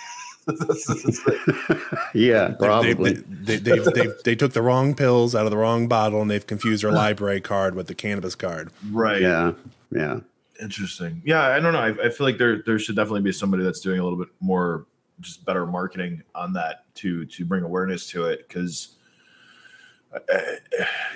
[0.46, 3.12] that's, that's- yeah, They, probably.
[3.14, 6.30] they, they, they, they, they took the wrong pills out of the wrong bottle, and
[6.30, 8.70] they've confused their library card with the cannabis card.
[8.92, 9.20] right.
[9.20, 9.52] yeah,
[9.90, 10.20] yeah.
[10.62, 11.20] Interesting.
[11.24, 11.80] Yeah, I don't know.
[11.80, 14.28] I, I feel like there there should definitely be somebody that's doing a little bit
[14.40, 14.86] more,
[15.20, 18.96] just better marketing on that to to bring awareness to it because,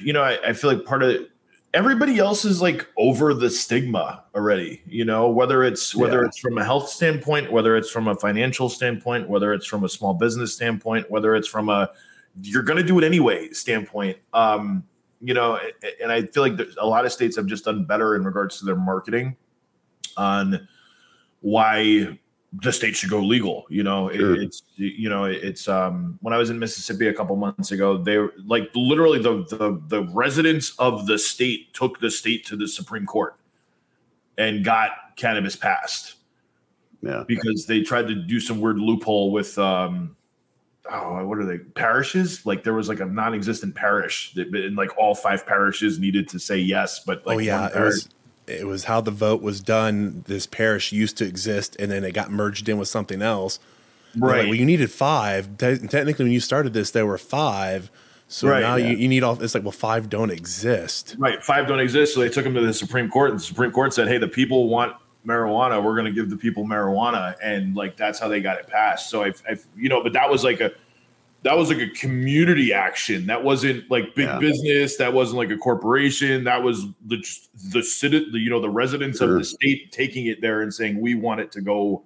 [0.03, 1.27] you know, I, I feel like part of
[1.75, 4.83] everybody else is like over the stigma already.
[4.87, 6.27] You know, whether it's whether Yeah.
[6.29, 9.89] it's from a health standpoint, whether it's from a financial standpoint, whether it's from a
[9.89, 11.91] small business standpoint, whether it's from a
[12.43, 14.19] you're going to do it anyway standpoint.
[14.35, 14.85] Um,
[15.27, 15.59] you know,
[16.01, 18.61] and I feel like there's a lot of states have just done better in regards
[18.61, 19.37] to their marketing
[20.17, 20.69] on
[21.41, 22.19] why
[22.63, 23.67] the state should go legal.
[23.69, 27.35] You know, it, it's you know, it's um when I was in Mississippi a couple
[27.35, 32.47] months ago, they like literally the the the residents of the state took the state
[32.47, 33.35] to the Supreme Court
[34.39, 36.15] and got cannabis passed
[37.03, 37.25] Yeah.
[37.27, 40.16] because they tried to do some weird loophole with um
[40.91, 44.97] oh what are they parishes like there was like a non-existent parish that and like
[44.99, 48.09] all five parishes needed to say yes but like oh yeah, it was
[48.47, 50.25] it was how the vote was done.
[50.27, 53.59] This parish used to exist, and then it got merged in with something else.
[54.15, 55.59] They're like, right well, you needed five.
[55.59, 57.91] Te- technically, when you started this, there were five.
[58.29, 58.89] So Right, now yeah.
[58.89, 59.41] you, you need all.
[59.43, 61.17] It's like, well, five don't exist.
[61.19, 63.71] right five don't exist so they took them to the supreme court and the supreme
[63.71, 67.75] court said hey the people want marijuana we're going to give the people marijuana and
[67.75, 70.45] like that's how they got it passed so I, I you know but that was
[70.45, 70.73] like a
[71.43, 73.27] that was like a community action.
[73.27, 74.41] That wasn't like big Yeah.
[74.41, 74.97] business.
[74.97, 76.43] That wasn't like a corporation.
[76.43, 77.19] That was the
[77.71, 81.01] the city, the, you know, the residents of the state taking it there and saying
[81.01, 82.03] we want it to go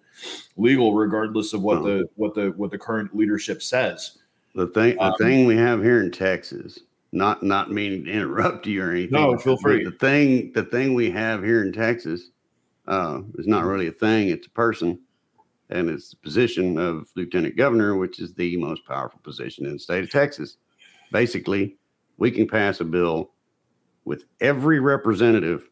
[0.59, 1.83] legal, regardless of what Oh.
[1.85, 4.18] the what the what the current leadership says.
[4.54, 6.78] The thing, the Um, thing we have here in Texas,
[7.12, 9.12] not not meaning to interrupt you or anything.
[9.12, 9.85] No, feel free.
[9.85, 12.28] The thing, the thing we have here in Texas,
[12.90, 14.29] uh, is not really a thing.
[14.29, 15.00] It's a person,
[15.70, 19.79] and it's the position of lieutenant governor, which is the most powerful position in the
[19.79, 20.59] state of Texas.
[21.11, 21.79] Basically,
[22.18, 23.31] we can pass a bill
[24.05, 25.68] with every representative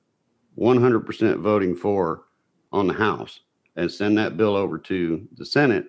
[0.59, 2.25] 100% voting for
[2.73, 3.41] on the House
[3.77, 5.87] and send that bill over to the Senate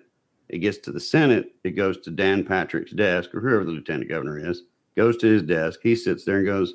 [0.50, 4.10] it gets to the Senate, it goes to Dan Patrick's desk or whoever the lieutenant
[4.10, 4.64] governor is,
[4.96, 5.78] goes to his desk.
[5.82, 6.74] He sits there and goes,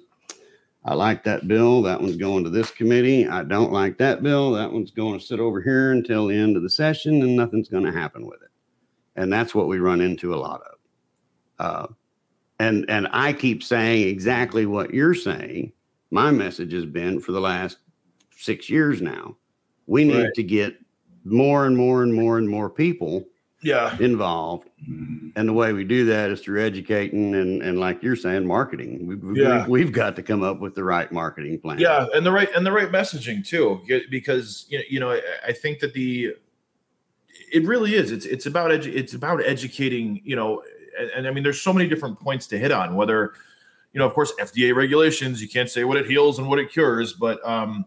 [0.87, 1.81] I like that bill.
[1.81, 3.27] That one's going to this committee.
[3.27, 4.51] I don't like that bill.
[4.51, 7.69] That one's going to sit over here until the end of the session and nothing's
[7.69, 8.51] going to happen with it.
[9.15, 10.77] And that's what we run into a lot of.
[11.57, 11.87] Uh,
[12.59, 15.73] and and I keep saying exactly what you're saying.
[16.11, 17.77] My message has been for the last
[18.37, 19.35] six years now.
[19.87, 20.33] We need Right.
[20.35, 20.77] to get
[21.23, 23.25] more and more and more and more people
[23.65, 24.69] Yeah, involved.
[24.87, 29.07] And the way we do that is through educating and, and like you're saying, marketing.
[29.07, 29.65] We've, we've- Yeah.
[29.67, 31.79] we've got to come up with the right marketing plan.
[31.79, 35.21] yeah, and the right and the right messaging too, because you know, you know, I,
[35.47, 36.35] I think that the
[37.51, 38.11] it really is.
[38.11, 40.21] It's it's about edu- it's about educating.
[40.23, 40.61] You know,
[40.99, 42.95] and, and I mean, there's so many different points to hit on.
[42.95, 43.33] Whether
[43.93, 45.41] you know, of course, FDA regulations.
[45.41, 47.85] You can't say what it heals and what it cures, but um,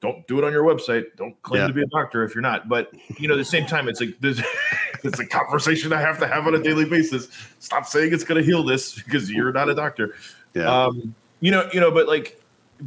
[0.00, 1.04] don't do it on your website.
[1.16, 1.66] Don't claim Yeah.
[1.68, 2.68] to be a doctor if you're not.
[2.70, 4.40] But you know, at the same time, it's like there's,
[5.04, 7.28] it's a conversation I have to have on a daily basis.
[7.58, 10.14] Stop saying it's going to heal this because you're not a doctor.
[10.54, 10.84] Yeah.
[10.84, 12.40] Um, you know, you know, but like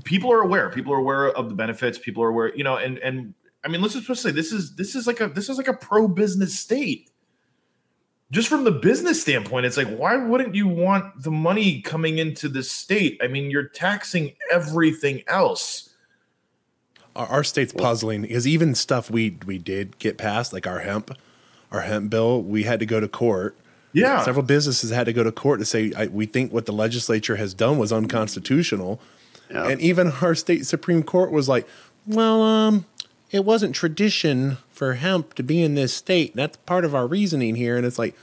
[0.04, 0.70] people are aware.
[0.70, 1.98] People are aware of the benefits.
[1.98, 2.56] People are aware.
[2.56, 5.28] You know, and and I mean, let's just say this is this is like a
[5.28, 7.10] this is like a pro business state.
[8.32, 12.50] Just from the business standpoint, it's like why wouldn't you want the money coming into
[12.50, 13.20] the state?
[13.24, 15.90] I mean, you're taxing everything else.
[17.16, 21.12] Our, our state's puzzling because even stuff we we did get passed, like our hemp,
[21.74, 23.58] our hemp bill, we had to go to court.
[23.92, 26.72] Yeah, Several businesses had to go to court to say I, we think what the
[26.72, 29.00] legislature has done was unconstitutional,
[29.52, 29.68] Yeah.
[29.68, 31.68] and even our state supreme court was like,
[32.08, 32.86] "Well, um,
[33.30, 36.36] it wasn't tradition for hemp to be in this state.
[36.36, 38.16] That's part of our reasoning here." And it's like,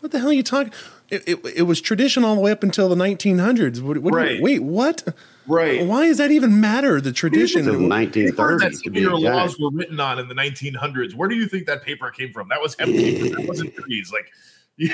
[0.00, 0.72] "What the hell are you talking?"
[1.08, 3.80] It, it, it was tradition all the way up until the 1900s.
[3.80, 5.06] What, what do you- wait, what?
[5.46, 5.86] right.
[5.86, 7.00] Why does that even matter?
[7.00, 7.60] The tradition.
[7.68, 10.34] Until the You've heard that 1930s to be your laws were written on in the
[10.34, 11.14] 1900s.
[11.14, 12.48] Where do you think that paper came from?
[12.48, 12.90] That was hemp.
[12.96, 14.12] That wasn't trees.
[14.12, 14.32] Like,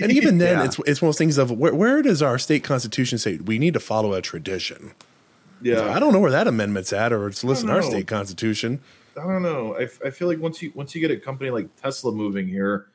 [0.00, 0.64] And even then, Yeah.
[0.64, 3.58] it's it's one of those things of where, where does our state constitution say we
[3.58, 4.92] need to follow a tradition?
[5.60, 8.80] yeah, I don't know where that amendment's at, or it's listed in our state constitution.
[9.16, 9.74] I don't know.
[9.76, 12.46] I, f- I feel like once you once you get a company like Tesla moving
[12.46, 12.86] here,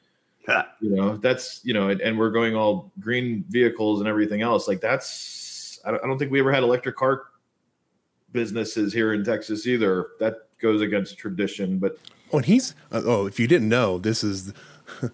[0.48, 0.64] Yeah.
[0.82, 4.68] you know that's you know, and, and we're going all green vehicles and everything else.
[4.68, 7.24] Like that's I don't, I don't think we ever had electric car
[8.32, 10.08] businesses here in Texas either.
[10.20, 11.78] That goes against tradition.
[11.80, 11.98] But
[12.32, 14.54] Oh, and he's uh, oh, if you didn't know, this is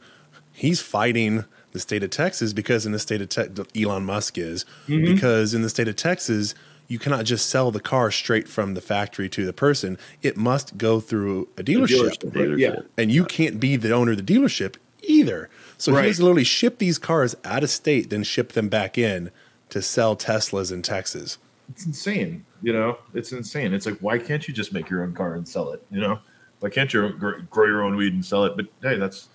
[0.54, 4.66] he's fighting the state of Texas because in the state of Te- Elon Musk is
[4.88, 5.14] Mm-hmm.
[5.14, 6.56] because in the state of Texas
[6.88, 9.96] you cannot just sell the car straight from the factory to the person.
[10.24, 12.36] It must go through a dealership.
[12.36, 12.58] right?
[12.58, 12.86] yeah, Dealership.
[12.98, 15.50] and you can't be the owner of the dealership either.
[15.78, 16.06] So Right.
[16.06, 19.32] he's literally ship these cars out of state, then ship them back in
[19.70, 21.38] to sell Teslas in Texas.
[21.70, 22.46] it's insane.
[22.64, 23.74] You know, it's insane.
[23.74, 25.84] It's like why can't you just make your own car and sell it?
[25.92, 26.20] You know,
[26.60, 27.10] why can't you
[27.50, 28.54] grow your own weed and sell it?
[28.58, 29.28] But hey, that's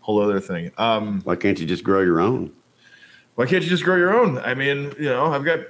[0.00, 0.70] a whole other thing.
[0.78, 2.50] Um, Why can't you just grow your own?
[3.34, 4.38] Why can't you just grow your own?
[4.38, 5.60] I mean, you know, I've got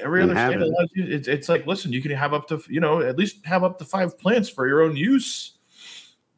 [0.00, 0.68] every And other state it.
[0.68, 1.04] allows you.
[1.06, 3.78] It's, it's like, listen, you can have up to, you know, at least have up
[3.78, 5.52] to five plants for your own use.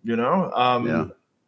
[0.05, 1.07] You know, um, Yeah.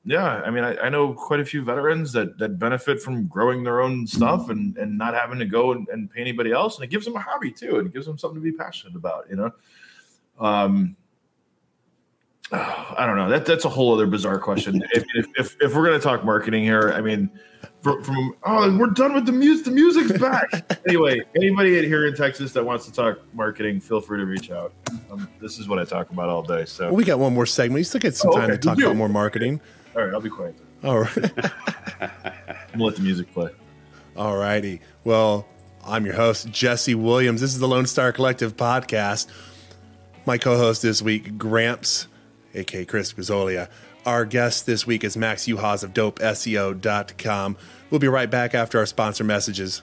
[0.08, 0.42] Yeah.
[0.44, 3.80] I mean, I, I know quite a few veterans that that benefit from growing their
[3.80, 6.88] own stuff and and not having to go and, and pay anybody else, and it
[6.88, 9.26] gives them a hobby too, and it gives them something to be passionate about.
[9.28, 9.50] You know,
[10.40, 10.96] um,
[12.52, 13.28] I don't know.
[13.28, 14.82] That that's a whole other bizarre question.
[14.92, 17.30] if, if, if, if we're gonna talk marketing here, I mean,
[17.82, 19.66] from, from oh, we're done with the music.
[19.66, 20.80] The music's back.
[20.88, 24.72] anyway, anybody here in Texas that wants to talk marketing, feel free to reach out.
[25.10, 26.64] Um, this is what I talk about all day.
[26.64, 27.76] So, Well, we got one more segment.
[27.76, 28.54] We still get some Oh, time okay.
[28.54, 29.60] to talk about more marketing.
[29.98, 30.54] All right, I'll be quiet.
[30.84, 31.16] All right.
[32.00, 32.10] I'm
[32.72, 33.50] gonna let the music play.
[34.16, 34.80] All righty.
[35.02, 35.48] Well,
[35.84, 37.40] I'm your host, Jesse Williams.
[37.40, 39.26] This is the Lone Star Collective podcast.
[40.24, 42.06] My co host this week, Gramps,
[42.54, 43.68] aka Chris Grizzolia.
[44.06, 47.56] Our guest this week is Max Uhas of DopeSEO.com.
[47.90, 49.82] We'll be right back after our sponsor messages.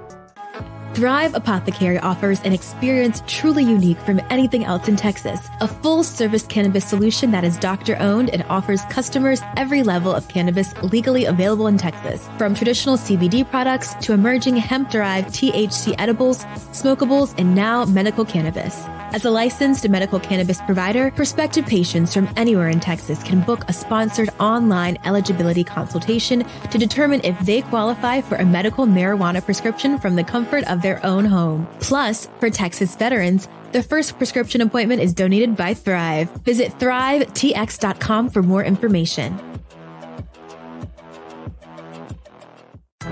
[0.93, 5.39] Thrive Apothecary offers an experience truly unique from anything else in Texas.
[5.61, 10.27] A full service cannabis solution that is doctor owned and offers customers every level of
[10.27, 12.27] cannabis legally available in Texas.
[12.37, 18.85] From traditional CBD products to emerging hemp derived THC edibles, smokables, and now medical cannabis.
[19.13, 23.73] As a licensed medical cannabis provider, prospective patients from anywhere in Texas can book a
[23.73, 30.15] sponsored online eligibility consultation to determine if they qualify for a medical marijuana prescription from
[30.15, 31.67] the comfort of their own home.
[31.79, 36.29] Plus, for Texas veterans, the first prescription appointment is donated by Thrive.
[36.43, 39.39] Visit thrivetx.com for more information.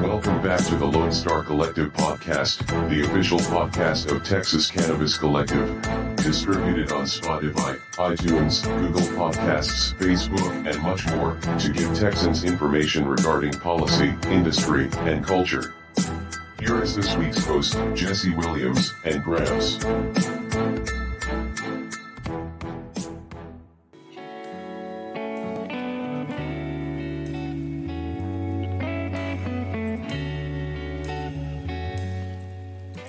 [0.01, 5.67] Welcome back to the Lone Star Collective podcast, the official podcast of Texas Cannabis Collective.
[6.15, 13.51] Distributed on Spotify, iTunes, Google Podcasts, Facebook, and much more to give Texans information regarding
[13.51, 15.73] policy, industry, and culture.
[16.60, 19.78] Here is this week's host, Jesse Williams and Gramps.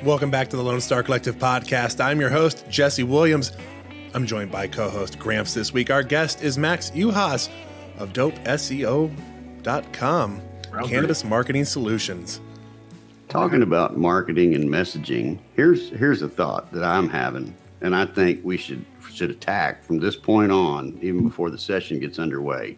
[0.05, 2.01] Welcome back to the Lone Star Collective podcast.
[2.01, 3.51] I'm your host, Jesse Williams.
[4.15, 5.91] I'm joined by co host Gramps this week.
[5.91, 7.49] Our guest is Max Uhas
[7.99, 9.11] of DopeSEO.com,
[10.85, 12.41] Cannabis Marketing Solutions.
[13.31, 18.41] Talking about marketing and messaging, here's here's a thought that I'm having, and I think
[18.45, 22.77] we should should attack from this point on, even before the session gets underway,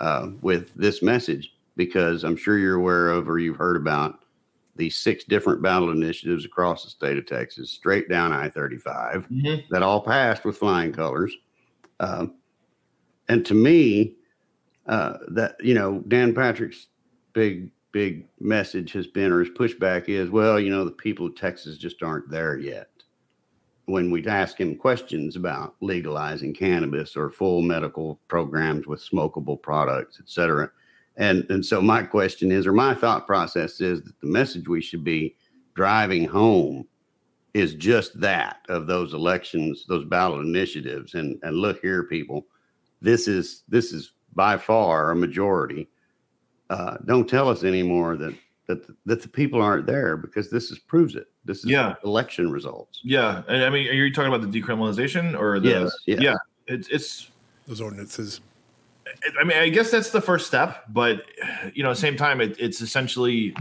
[0.00, 4.24] uh, with this message, because I'm sure you're aware of or you've heard about
[4.74, 9.62] these six different ballot initiatives across the state of Texas, straight down I-35, Mhm.
[9.70, 11.32] that all passed with flying colors.
[12.00, 12.26] Uh,
[13.28, 14.16] and to me,
[14.86, 16.88] uh, that you know, Dan Patrick's
[17.32, 21.36] big big message has been, or his pushback is, well, you know, the people of
[21.36, 22.90] Texas just aren't there yet.
[23.86, 30.18] When we ask him questions about legalizing cannabis or full medical programs with smokable products,
[30.18, 30.70] et cetera.
[31.16, 34.82] And, and so my question is, or my thought process is that the message we
[34.82, 35.36] should be
[35.74, 36.88] driving home
[37.52, 41.14] is just that of those elections, those ballot initiatives.
[41.14, 42.46] And, and look here, people,
[43.00, 45.88] this is, this is by far a majority
[46.70, 48.34] uh, don't tell us anymore that
[48.66, 51.28] that that the people aren't there because this is proves it.
[51.44, 51.94] This is Yeah.
[52.04, 53.00] election results.
[53.04, 55.68] Yeah, and I mean, are you talking about the decriminalization or the?
[55.68, 56.20] Yes, yes.
[56.20, 57.30] Yeah, it's it's.
[57.66, 58.40] Those ordinances.
[59.40, 61.24] I mean, I guess that's the first step, but
[61.74, 63.54] you know, at the same time, it, it's essentially.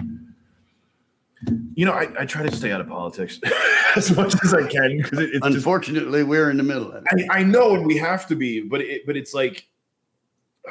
[1.76, 3.42] You know, I, I try to stay out of politics
[3.98, 7.04] as much as I can because it, it's just Unfortunately, we're in the middle of
[7.06, 7.28] it.
[7.30, 9.68] I, I know, and we have to be, but it, but it's like,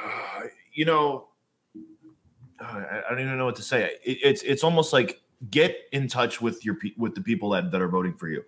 [0.03, 0.42] uh,
[0.73, 1.29] you know,
[2.62, 3.96] I, don't even know what to say.
[4.05, 5.20] It, it's it's almost like
[5.51, 8.44] get in touch with your with the people that, that are voting for you.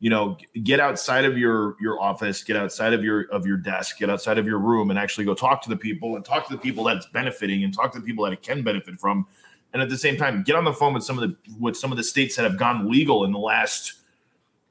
[0.00, 3.98] You know, get outside of your your office, get outside of your of your desk,
[3.98, 6.54] get outside of your room, and actually go talk to the people and talk to
[6.54, 9.26] the people that's benefiting and talk to the people that it can benefit from.
[9.72, 11.92] And at the same time, get on the phone with some of the with some
[11.92, 13.94] of the states that have gone legal in the last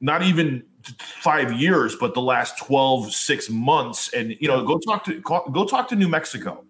[0.00, 0.64] not even
[0.98, 4.12] five years, but the last 12, six months.
[4.12, 6.64] And, you know, go talk to, go talk to New Mexico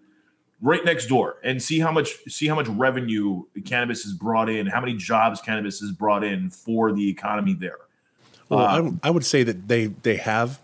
[0.63, 4.65] right next door and see how much, see how much revenue cannabis has brought in,
[4.65, 7.77] how many jobs cannabis has brought in for the economy there.
[8.49, 10.59] Well, Um, I, I would say that they they have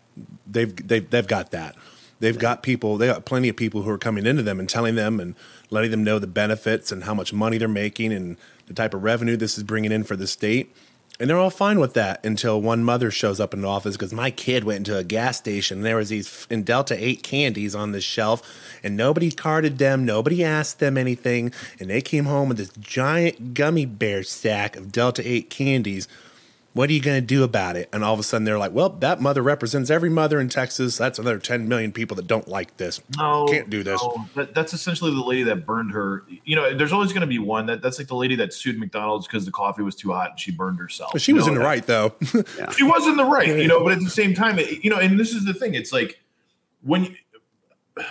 [0.47, 1.75] they've they've they've got that.
[2.19, 2.97] They've got people.
[2.97, 5.35] They got plenty of people who are coming into them and telling them and
[5.69, 8.35] letting them know the benefits and how much money they're making and
[8.67, 10.73] the type of revenue this is bringing in for the state.
[11.19, 14.13] And they're all fine with that until one mother shows up in the office because
[14.13, 17.75] my kid went into a gas station and there was these in Delta 8 candies
[17.75, 18.41] on the shelf
[18.83, 23.53] and nobody carded them, nobody asked them anything, and they came home with this giant
[23.53, 26.07] gummy bear sack of Delta 8 candies.
[26.73, 27.89] What are you going to do about it?
[27.91, 30.97] And all of a sudden they're like, well, that mother represents every mother in Texas.
[30.97, 33.01] That's another 10 million people that don't like this.
[33.17, 34.01] No, Can't do this.
[34.01, 34.25] no.
[34.35, 36.25] That, that's essentially the lady that burned her.
[36.45, 37.65] You know, there's always going to be one.
[37.65, 40.39] That that's like the lady that sued McDonald's because the coffee was too hot and
[40.39, 41.11] she burned herself.
[41.11, 42.13] But she was know, in the right, though.
[42.77, 44.99] she was in the right, you know, but at the same time, it, you know,
[44.99, 46.19] and this is the thing, it's like
[46.83, 47.15] when you,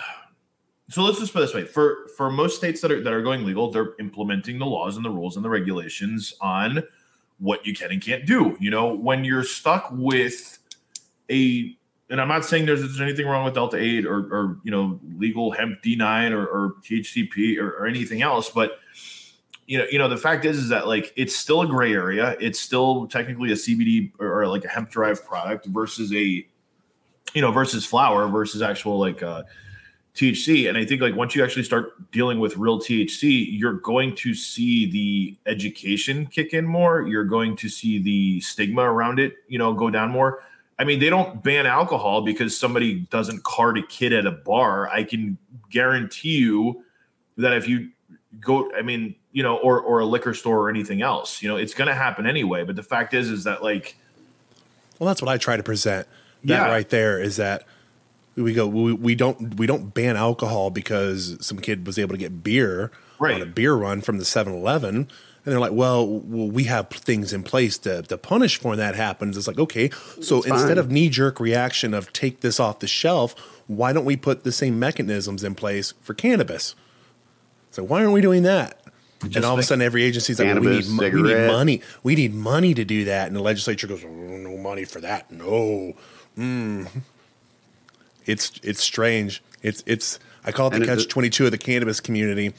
[0.89, 3.21] so let's just put it this way for for most states that are that are
[3.21, 6.83] going legal, they're implementing the laws and the rules and the regulations on
[7.39, 8.57] what you can and can't do.
[8.59, 10.59] You know, when you're stuck with
[11.29, 11.75] a
[12.11, 14.99] and I'm not saying there's, there's anything wrong with Delta 8 or, or you know
[15.17, 18.79] legal hemp D9 or, or THCP or, or anything else, but
[19.69, 22.35] you know, you know, the fact is, is that like it's still a gray area.
[22.39, 26.43] It's still technically a CBD or, or like a hemp derived product versus a,
[27.35, 29.43] you know, versus flower versus actual like uh,
[30.19, 30.67] THC.
[30.67, 34.33] And I think like once you actually start dealing with real THC, you're going to
[34.33, 37.07] see the education kick in more.
[37.07, 40.43] You're going to see the stigma around it, you know, go down more.
[40.77, 44.89] I mean, they don't ban alcohol because somebody doesn't card a kid at a bar.
[44.89, 45.37] I can
[45.69, 46.83] guarantee you
[47.37, 47.89] that if you
[48.39, 51.57] go, I mean, you know, or or a liquor store or anything else, you know,
[51.57, 52.63] it's going to happen anyway.
[52.63, 53.97] But the fact is, is that like,
[54.97, 56.07] well, that's what I try to present.
[56.45, 56.71] That Yeah.
[56.71, 57.63] right there is that
[58.35, 62.17] we go we, we don't we don't ban alcohol because some kid was able to
[62.17, 63.35] get beer Right.
[63.35, 65.07] on a beer run from the 7-Eleven and
[65.43, 68.95] they're like well, well we have things in place to, to punish for when that
[68.95, 69.35] happens.
[69.35, 69.89] It's like okay
[70.21, 70.77] so That's instead fine.
[70.77, 73.35] of knee jerk reaction of take this off the shelf
[73.67, 76.75] why don't we put the same mechanisms in place for cannabis?
[77.71, 78.81] So why aren't we doing that?
[79.21, 81.47] And all of a sudden every agency's like well, we, need, Cannabis, mo- we need
[81.47, 83.27] money we need money to do that.
[83.27, 85.29] And the legislature goes oh, no money for that.
[85.29, 85.93] No
[86.37, 86.99] mm-hmm.
[88.29, 89.43] It's it's strange.
[89.61, 92.53] It's it's I call it the And it's catch twenty two of the cannabis community.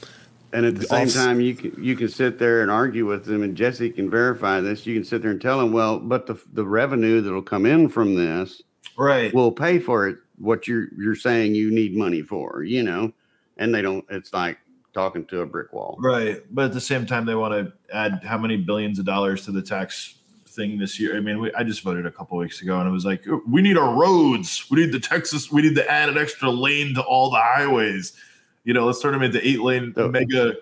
[0.52, 3.24] And at the same Off- time, you can you can sit there and argue with
[3.24, 4.84] them, and Jesse can verify this.
[4.84, 7.88] You can sit there and tell them, well, but the the revenue that'll come in
[7.88, 8.62] from this
[8.96, 10.18] right, will pay for it.
[10.38, 13.12] What you're you're saying you need money for, you know,
[13.58, 14.04] and they don't.
[14.10, 14.58] It's like
[14.92, 15.96] talking to a brick wall.
[16.00, 16.42] right.
[16.50, 19.52] But at the same time, they want to add how many billions of dollars to
[19.52, 20.16] the tax
[20.50, 21.16] thing this year.
[21.16, 23.62] I mean, we, I just voted a couple weeks ago, and it was like we
[23.62, 24.66] need our roads.
[24.70, 25.50] We need the Texas.
[25.50, 28.12] We need to add an extra lane to all the highways.
[28.64, 30.54] You know, let's turn them into eight lane So- mega.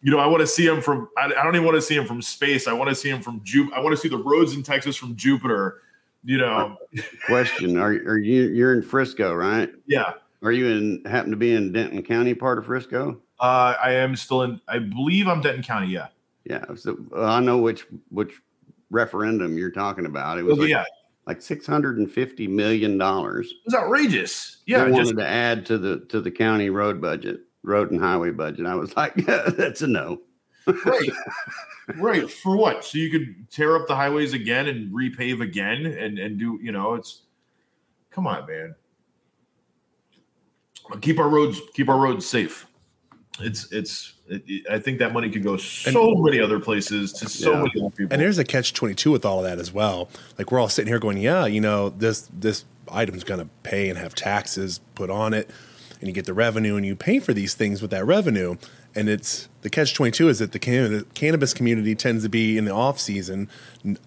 [0.00, 1.08] You know, I want to see them from.
[1.18, 2.68] I, I don't even want to see them from space.
[2.68, 3.74] I want to see them from Jupiter.
[3.76, 5.82] I want to see the roads in Texas from Jupiter.
[6.24, 6.76] You know,
[7.26, 9.72] Question: Are are you you're in Frisco, right?
[9.86, 10.12] yeah.
[10.42, 13.20] Are you in happen to be in Denton County part of Frisco?
[13.40, 14.60] Uh, I am still in.
[14.68, 15.88] I believe I'm Denton County.
[15.88, 16.08] Yeah.
[16.44, 18.32] Yeah, so uh, I know which which
[18.90, 20.38] referendum you're talking about.
[20.38, 20.84] It was Okay, like, yeah.
[21.26, 23.46] like six hundred and fifty million dollars.
[23.50, 24.58] It was outrageous.
[24.66, 24.84] Yeah.
[24.84, 28.30] they just- wanted to add to the to the county road budget, road and highway
[28.30, 28.66] budget.
[28.66, 30.20] I was like, that's a no.
[30.84, 31.10] right
[31.96, 36.18] right for what so you could tear up the highways again and repave again and
[36.18, 37.22] and do you know it's
[38.10, 38.74] come on man
[41.00, 42.66] keep our roads keep our roads safe
[43.40, 44.17] it's it's it, it-
[44.70, 47.58] i think that money could go so many other places to so Yeah.
[47.62, 50.08] many other people And there's a catch twenty two with all of that as well.
[50.36, 53.88] Like we're all sitting here going, yeah, you know this this item's going to pay
[53.88, 55.50] and have taxes put on it,
[56.00, 58.56] and you get the revenue and you pay for these things with that revenue.
[58.98, 62.28] And it's the catch twenty two is that the, can, the cannabis community tends to
[62.28, 63.48] be in the off season,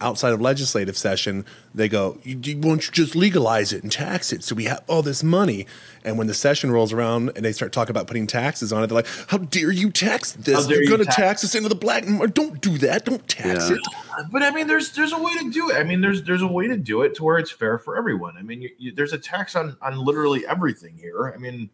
[0.01, 1.45] outside of legislative session.
[1.73, 4.83] They go, you, you, won't you just legalize it and tax it so we have
[4.87, 5.65] all this money?
[6.03, 8.87] And when the session rolls around and they start talking about putting taxes on it,
[8.87, 10.67] they're like, how dare you tax this?
[10.67, 12.33] You're you going to tax- tax us into the black market.
[12.35, 13.05] Don't do that.
[13.05, 13.75] Don't tax Yeah.
[13.75, 14.29] it.
[14.29, 16.47] but i mean there's there's a way to do it i mean there's there's a
[16.47, 19.13] way to do it to where it's fair for everyone i mean you, you, there's
[19.13, 21.69] a tax on on literally everything here i mean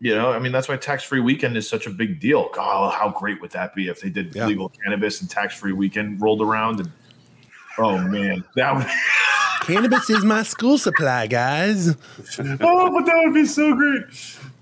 [0.00, 3.08] you know i mean that's why tax-free weekend is such a big deal god how
[3.10, 4.46] great would that be if they did Yeah.
[4.46, 6.90] legal cannabis and tax-free weekend rolled around and
[7.78, 8.86] oh man that would
[9.62, 11.88] Cannabis is my school supply, guys.
[11.90, 14.02] oh but that would be so great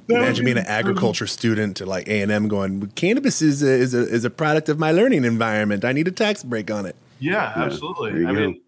[0.08, 3.40] That Imagine be being an so- agriculture student to like A and M, going, "Cannabis
[3.40, 5.84] is a, is a is a product of my learning environment.
[5.84, 8.24] I need a tax break on it." Yeah, Yeah, absolutely.
[8.26, 8.40] I go.
[8.40, 8.60] mean,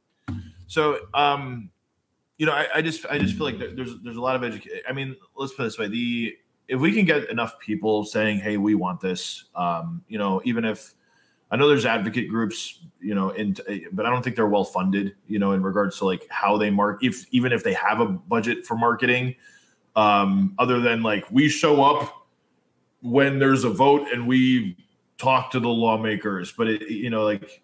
[0.69, 1.71] so um,
[2.37, 4.79] you know, I, I just I just feel like there's there's a lot of education.
[4.89, 6.37] I mean, let's put it this way: the
[6.69, 10.65] if we can get enough people saying, "Hey, we want this," um, you know, even
[10.65, 10.95] if
[11.51, 13.57] I know there's advocate groups, you know, in
[13.93, 16.71] but I don't think they're well funded, you know, in regards to like how they
[16.71, 19.35] mark if even if they have a budget for marketing,
[19.97, 22.27] um, other than like we show up
[23.01, 24.77] when there's a vote and we
[25.17, 27.63] talk to the lawmakers, but it you know like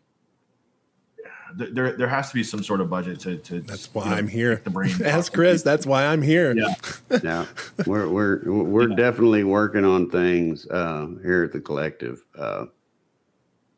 [1.57, 4.17] there there has to be some sort of budget to to That's why you know,
[4.17, 4.61] I'm here.
[4.65, 5.63] the brain Ask Chris.
[5.63, 6.55] That's why I'm here.
[6.57, 6.75] Yeah.
[7.23, 7.47] yeah,
[7.87, 12.67] we're we're we're definitely working on things uh, here at the collective uh,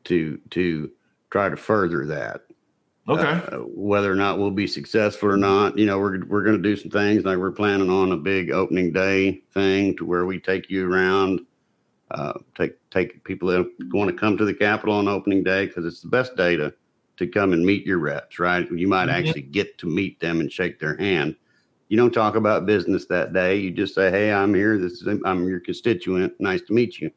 [0.04, 0.90] to to
[1.30, 2.42] try to further that.
[3.08, 6.60] okay Uh, whether or not we'll be successful or not, you know, we're we're going
[6.60, 10.26] to do some things like we're planning on a big opening day thing to where
[10.26, 11.40] we take you around,
[12.12, 15.84] uh, take take people that want to come to the Capitol on opening day because
[15.84, 16.72] it's the best day to
[17.16, 18.38] to come and meet your reps.
[18.38, 19.12] Right, you might Mhm.
[19.12, 21.36] actually get to meet them and shake their hand.
[21.88, 23.56] You don't talk about business that day.
[23.56, 24.76] You just say, "Hey, I'm here.
[24.78, 26.34] This is I'm your constituent.
[26.40, 27.10] Nice to meet you."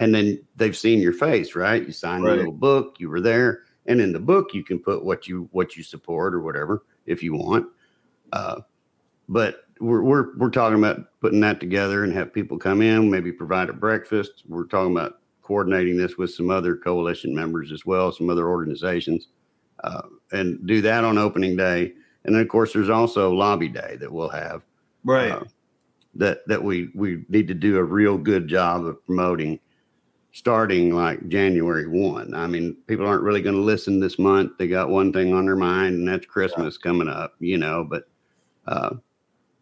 [0.00, 1.86] And then they've seen your face, right?
[1.86, 2.32] You signed Right.
[2.34, 2.96] a little book.
[2.98, 6.34] You were there and in the book you can put what you what you support
[6.34, 7.66] or whatever if you want.
[8.32, 8.60] Uh,
[9.28, 13.32] but we're we're we're talking about putting that together and have people come in, maybe
[13.32, 14.42] provide a breakfast.
[14.48, 19.28] We're talking about coordinating this with some other coalition members as well, some other organizations,
[19.84, 21.92] uh, and do that on opening day.
[22.24, 24.62] And then, of course, there's also lobby day that we'll have.
[25.04, 25.30] Right.
[25.30, 25.44] Uh,
[26.16, 29.58] that that we we need to do a real good job of promoting
[30.32, 32.34] starting like January 1.
[32.34, 34.52] I mean, people aren't really going to listen this month.
[34.58, 36.88] They got one thing on their mind, and that's Christmas yeah.
[36.88, 37.86] coming up, you know.
[37.88, 38.08] But
[38.66, 38.96] uh,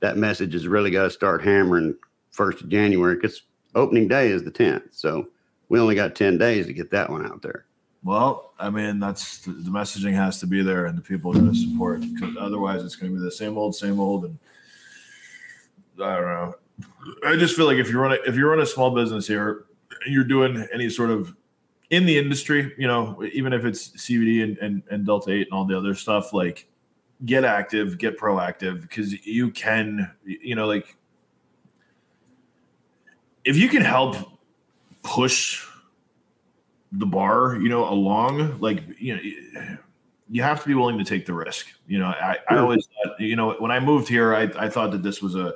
[0.01, 1.95] that message has really got to start hammering
[2.31, 3.43] first of January because
[3.75, 4.83] opening day is the 10th.
[4.93, 5.29] So
[5.73, 7.65] we only got 10 days to get that one out there.
[8.05, 11.51] Well, I mean, that's the, messaging has to be there, and the people are going
[11.51, 12.03] to support.
[12.03, 14.39] Because otherwise, it's going to be the same old, same old, and
[15.99, 16.55] I don't know.
[17.25, 19.65] I just feel like if you run a, if you run a small business here,
[20.07, 21.35] you're doing any sort of
[21.89, 25.53] in the industry, you know, even if it's CBD and, and, and Delta 8 and
[25.53, 26.69] all the other stuff, like
[27.25, 30.97] get active, get proactive because you can, you know, like
[33.45, 34.32] if you can help
[35.03, 35.67] push
[36.93, 39.23] the bar, you know, along, like, you know,
[40.31, 41.67] you have to be willing to take the risk.
[41.87, 44.91] You know, I, I always thought, you know, when I moved here, I, I thought
[44.93, 45.55] that this was a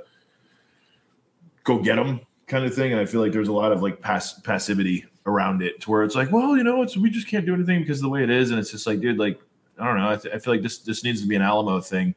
[1.64, 2.92] go get them kind of thing.
[2.92, 6.02] And I feel like there's a lot of like pass passivity around it to where
[6.02, 8.22] it's like, well, you know, it's we just can't do anything because of the way
[8.22, 8.50] it is.
[8.50, 9.40] And it's just like, dude, like,
[9.78, 10.10] I don't know.
[10.10, 12.14] I, th- I feel like this this needs to be an Alamo thing.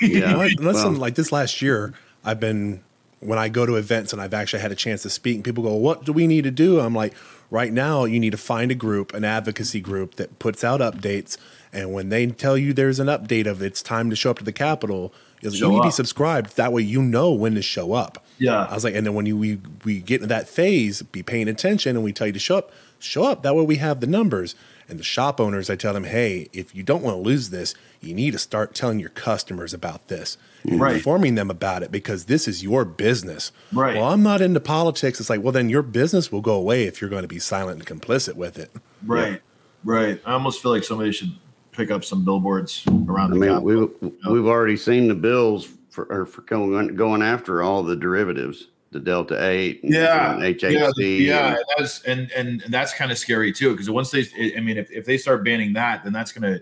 [0.00, 0.36] yeah.
[0.58, 1.00] Listen, well.
[1.00, 2.82] like this last year, I've been
[3.24, 5.64] when I go to events and I've actually had a chance to speak, and people
[5.64, 7.14] go, "What do we need to do?" I'm like,
[7.50, 11.36] right now, you need to find a group, an advocacy group that puts out updates,
[11.72, 14.44] and when they tell you there's an update of it's time to show up to
[14.44, 16.56] the Capitol, you need to be subscribed.
[16.56, 18.24] That way, you know when to show up.
[18.38, 18.64] Yeah.
[18.64, 21.48] I was like, and then when you we we get into that phase, be paying
[21.48, 23.42] attention, and we tell you to show up, show up.
[23.42, 24.54] That way, we have the numbers.
[24.88, 27.74] And the shop owners, I tell them, hey, if you don't want to lose this,
[28.00, 30.96] you need to start telling your customers about this and right.
[30.96, 33.50] informing them about it because this is your business.
[33.72, 33.96] Right.
[33.96, 35.20] Well, I'm not into politics.
[35.20, 37.78] It's like, well, then your business will go away if you're going to be silent
[37.78, 38.70] and complicit with it.
[39.04, 39.32] Right.
[39.32, 39.38] Yeah.
[39.84, 40.20] Right.
[40.24, 41.32] I almost feel like somebody should
[41.72, 43.90] pick up some billboards around I mean, we've,
[44.28, 49.46] we've already seen the bills for, for going, going after all the derivatives the Delta
[49.46, 53.72] Eight, yeah, HHC, yeah, yeah, and that's and and, and that's kind of scary too
[53.72, 54.24] because once they,
[54.56, 56.60] I mean, if, if they start banning that, then that's gonna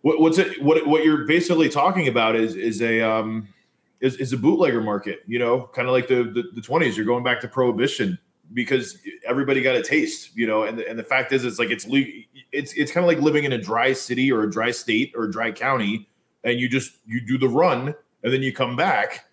[0.00, 0.60] what, what's it?
[0.62, 3.46] What what you're basically talking about is is a um
[4.00, 6.96] is, is a bootlegger market, you know, kind of like the the twenties.
[6.96, 8.18] You're going back to prohibition
[8.54, 11.70] because everybody got a taste, you know, and the, and the fact is, it's like
[11.70, 14.70] it's le- it's it's kind of like living in a dry city or a dry
[14.70, 16.08] state or a dry county,
[16.42, 17.94] and you just you do the run
[18.24, 19.26] and then you come back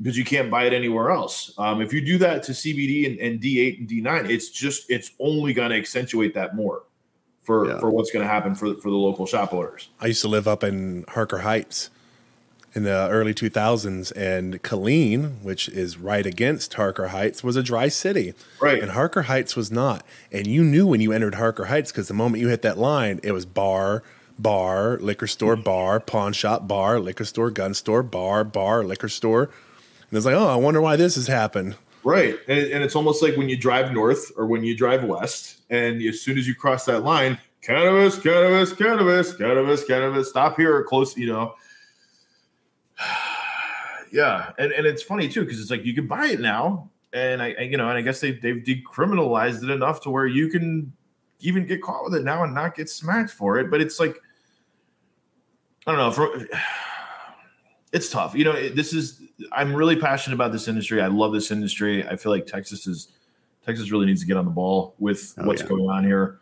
[0.00, 1.52] because you can't buy it anywhere else.
[1.58, 5.10] Um, if you do that to CBD and, and D8 and D9, it's just it's
[5.18, 6.82] only going to accentuate that more
[7.42, 7.78] for yeah.
[7.80, 9.88] for what's going to happen for for the local shop owners.
[10.00, 11.90] I used to live up in Harker Heights
[12.74, 17.88] in the early 2000s, and Killeen, which is right against Harker Heights, was a dry
[17.88, 18.34] city.
[18.60, 18.80] Right.
[18.80, 20.04] And Harker Heights was not.
[20.30, 23.20] And you knew when you entered Harker Heights because the moment you hit that line,
[23.22, 24.02] it was bar,
[24.38, 29.50] bar, liquor store, bar, pawn shop, bar, liquor store, gun store, bar, bar, liquor store
[30.10, 31.76] and it's like, oh, I wonder why this has happened.
[32.02, 32.38] Right.
[32.48, 36.00] And, and it's almost like when you drive north or when you drive west, and
[36.02, 40.84] as soon as you cross that line, cannabis, cannabis, cannabis, cannabis, cannabis, stop here or
[40.84, 41.54] close, you know.
[44.12, 44.52] yeah.
[44.58, 46.88] And, and it's funny too, because it's like you can buy it now.
[47.12, 50.48] And I, you know, and I guess they, they've decriminalized it enough to where you
[50.48, 50.92] can
[51.40, 53.70] even get caught with it now and not get smacked for it.
[53.70, 54.18] But it's like,
[55.86, 56.10] I don't know.
[56.10, 56.46] For,
[57.92, 58.34] it's tough.
[58.34, 59.20] You know, this is
[59.52, 61.00] I'm really passionate about this industry.
[61.00, 62.06] I love this industry.
[62.06, 63.08] I feel like Texas is
[63.64, 65.68] Texas really needs to get on the ball with oh, what's yeah.
[65.68, 66.40] going on here.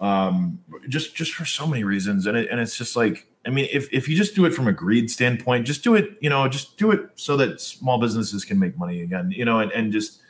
[0.00, 3.68] Um, just just for so many reasons, and it, and it's just like I mean,
[3.72, 6.16] if if you just do it from a greed standpoint, just do it.
[6.20, 9.30] You know, just do it so that small businesses can make money again.
[9.30, 10.20] You know, and and just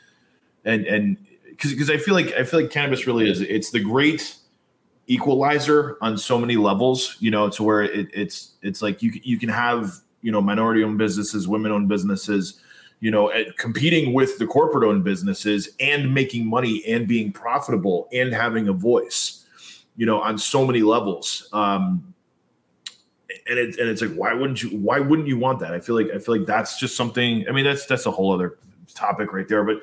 [0.64, 1.16] and and
[1.48, 4.36] because because I feel like I feel like cannabis really is it's the great
[5.08, 7.16] equalizer on so many levels.
[7.18, 9.92] You know, to where it, it's it's like you you can have
[10.22, 12.60] you know minority owned businesses women owned businesses
[13.00, 18.32] you know competing with the corporate owned businesses and making money and being profitable and
[18.32, 19.46] having a voice
[19.96, 21.48] you know on so many levels.
[21.52, 22.14] Um
[23.48, 25.72] and it, and it's like why wouldn't you why wouldn't you want that?
[25.72, 28.32] I feel like i feel like that's just something i mean that's that's a whole
[28.32, 28.58] other
[28.94, 29.82] topic right there but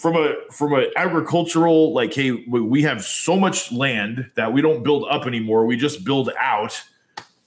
[0.00, 4.82] from a from an agricultural like hey we have so much land that we don't
[4.82, 5.66] build up anymore.
[5.66, 6.82] We just build out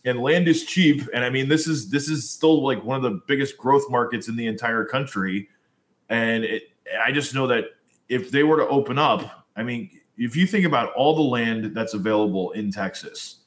[0.06, 3.04] and land is cheap and i mean this is this is still like one of
[3.04, 5.48] the biggest growth markets in the entire country
[6.10, 6.64] and it,
[7.06, 7.66] i just know that
[8.10, 11.74] if they were to open up i mean if you think about all the land
[11.74, 13.38] that's available in Texas,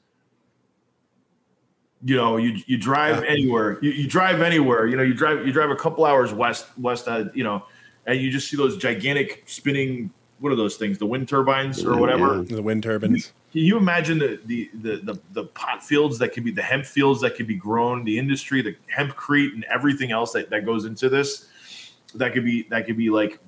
[2.05, 3.31] you know, you you drive Yeah.
[3.31, 6.67] anywhere, you, you drive anywhere, you know, you drive you drive a couple hours west
[6.79, 7.65] west, uh, you know,
[8.07, 10.11] and you just see those gigantic spinning.
[10.41, 10.99] What are those things?
[10.99, 12.39] The wind turbines or whatever.
[12.39, 12.57] Yeah.
[12.57, 13.33] The wind turbines.
[13.55, 16.85] Can you imagine the, the the the the pot fields that could be the hemp
[16.85, 20.87] fields that could be grown, the industry, the hempcrete, and everything else that, that goes
[20.87, 21.47] into this?
[22.17, 23.39] That could be that could be like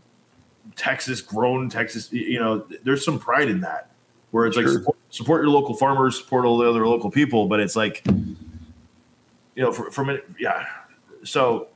[0.76, 2.12] Texas grown, Texas.
[2.12, 3.90] You know, there's some pride in that,
[4.30, 7.58] where it's like support, support your local farmers, support all the other local people, but
[7.58, 8.36] it's like, you
[9.56, 10.66] know, for, from it, yeah.
[11.24, 11.66] So,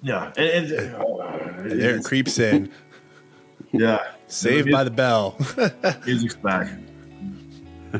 [0.00, 2.70] yeah, and, and uh, There it creeps in.
[3.72, 5.36] yeah, Saved by the bell.
[6.06, 6.68] music's back.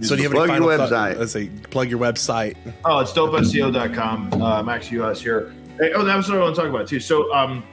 [0.00, 1.18] so do you have Plug any your final thought- website.
[1.18, 2.56] Let's say plug your website.
[2.84, 4.42] Oh, it's dopeseo.com.
[4.42, 5.54] Uh, Max Uhas here.
[5.78, 7.00] Hey, oh, that was what I want to talk about too.
[7.00, 7.64] So, um,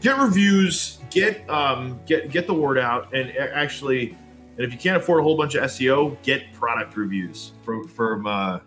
[0.00, 4.16] get reviews, get um, get get the word out, and actually,
[4.56, 8.26] and if you can't afford a whole bunch of SEO, get product reviews from from
[8.26, 8.60] uh,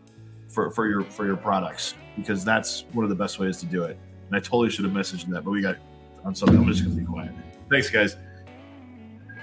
[0.50, 3.84] for for your for your products because that's one of the best ways to do
[3.84, 3.98] it.
[4.28, 5.78] And I totally should have messaged that, but we got
[6.24, 6.58] on something.
[6.58, 7.32] I'm just gonna be quiet.
[7.70, 8.16] Thanks, guys.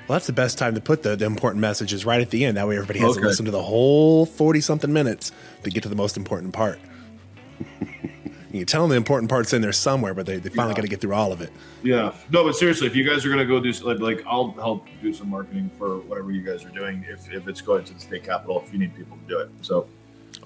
[0.08, 2.56] Well, that's the best time to put the, the important messages right at the end.
[2.56, 5.88] That way, everybody has to listen to the whole forty something minutes to get to
[5.88, 6.80] the most important part.
[8.50, 10.76] you tell them the important part's in there somewhere, but they, they finally Yeah.
[10.76, 11.50] got to get through all of it.
[11.82, 12.12] Yeah.
[12.30, 15.12] No, but seriously, if you guys are gonna go do like, like I'll help do
[15.14, 17.06] some marketing for whatever you guys are doing.
[17.08, 19.50] If if it's going to the state capital, if you need people to do it,
[19.62, 19.86] so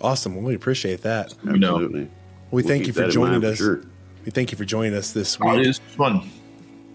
[0.02, 0.34] Awesome.
[0.34, 1.32] Well, we appreciate that.
[1.48, 2.02] Absolutely.
[2.02, 2.08] We
[2.50, 3.58] We'll thank you for joining mind for us.
[3.58, 3.82] sure.
[4.26, 5.66] We thank you for joining us this oh, it week.
[5.68, 6.28] is fun.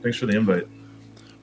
[0.02, 0.68] Thanks for the invite.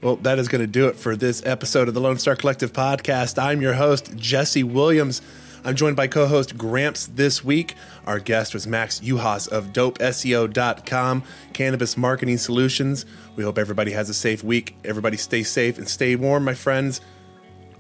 [0.01, 2.73] Well, that is going to do it for this episode of the Lone Star Collective
[2.73, 3.43] podcast.
[3.43, 5.23] I'm your host, Jesse Williams.
[5.65, 7.75] I'm joined by co host Gramps this week.
[8.07, 13.07] Our guest was Max Uhas of dopeseo.com, Cannabis Marketing Solutions.
[13.35, 14.77] We hope everybody has a safe week.
[14.85, 17.01] Everybody stay safe and stay warm, my friends.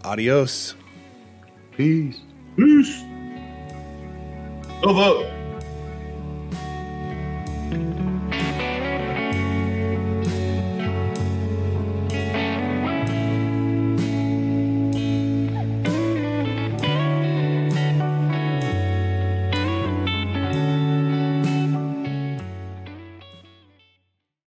[0.04, 0.74] Adios.
[1.76, 2.20] Peace.
[2.56, 3.02] Peace.
[4.82, 5.38] Go vote.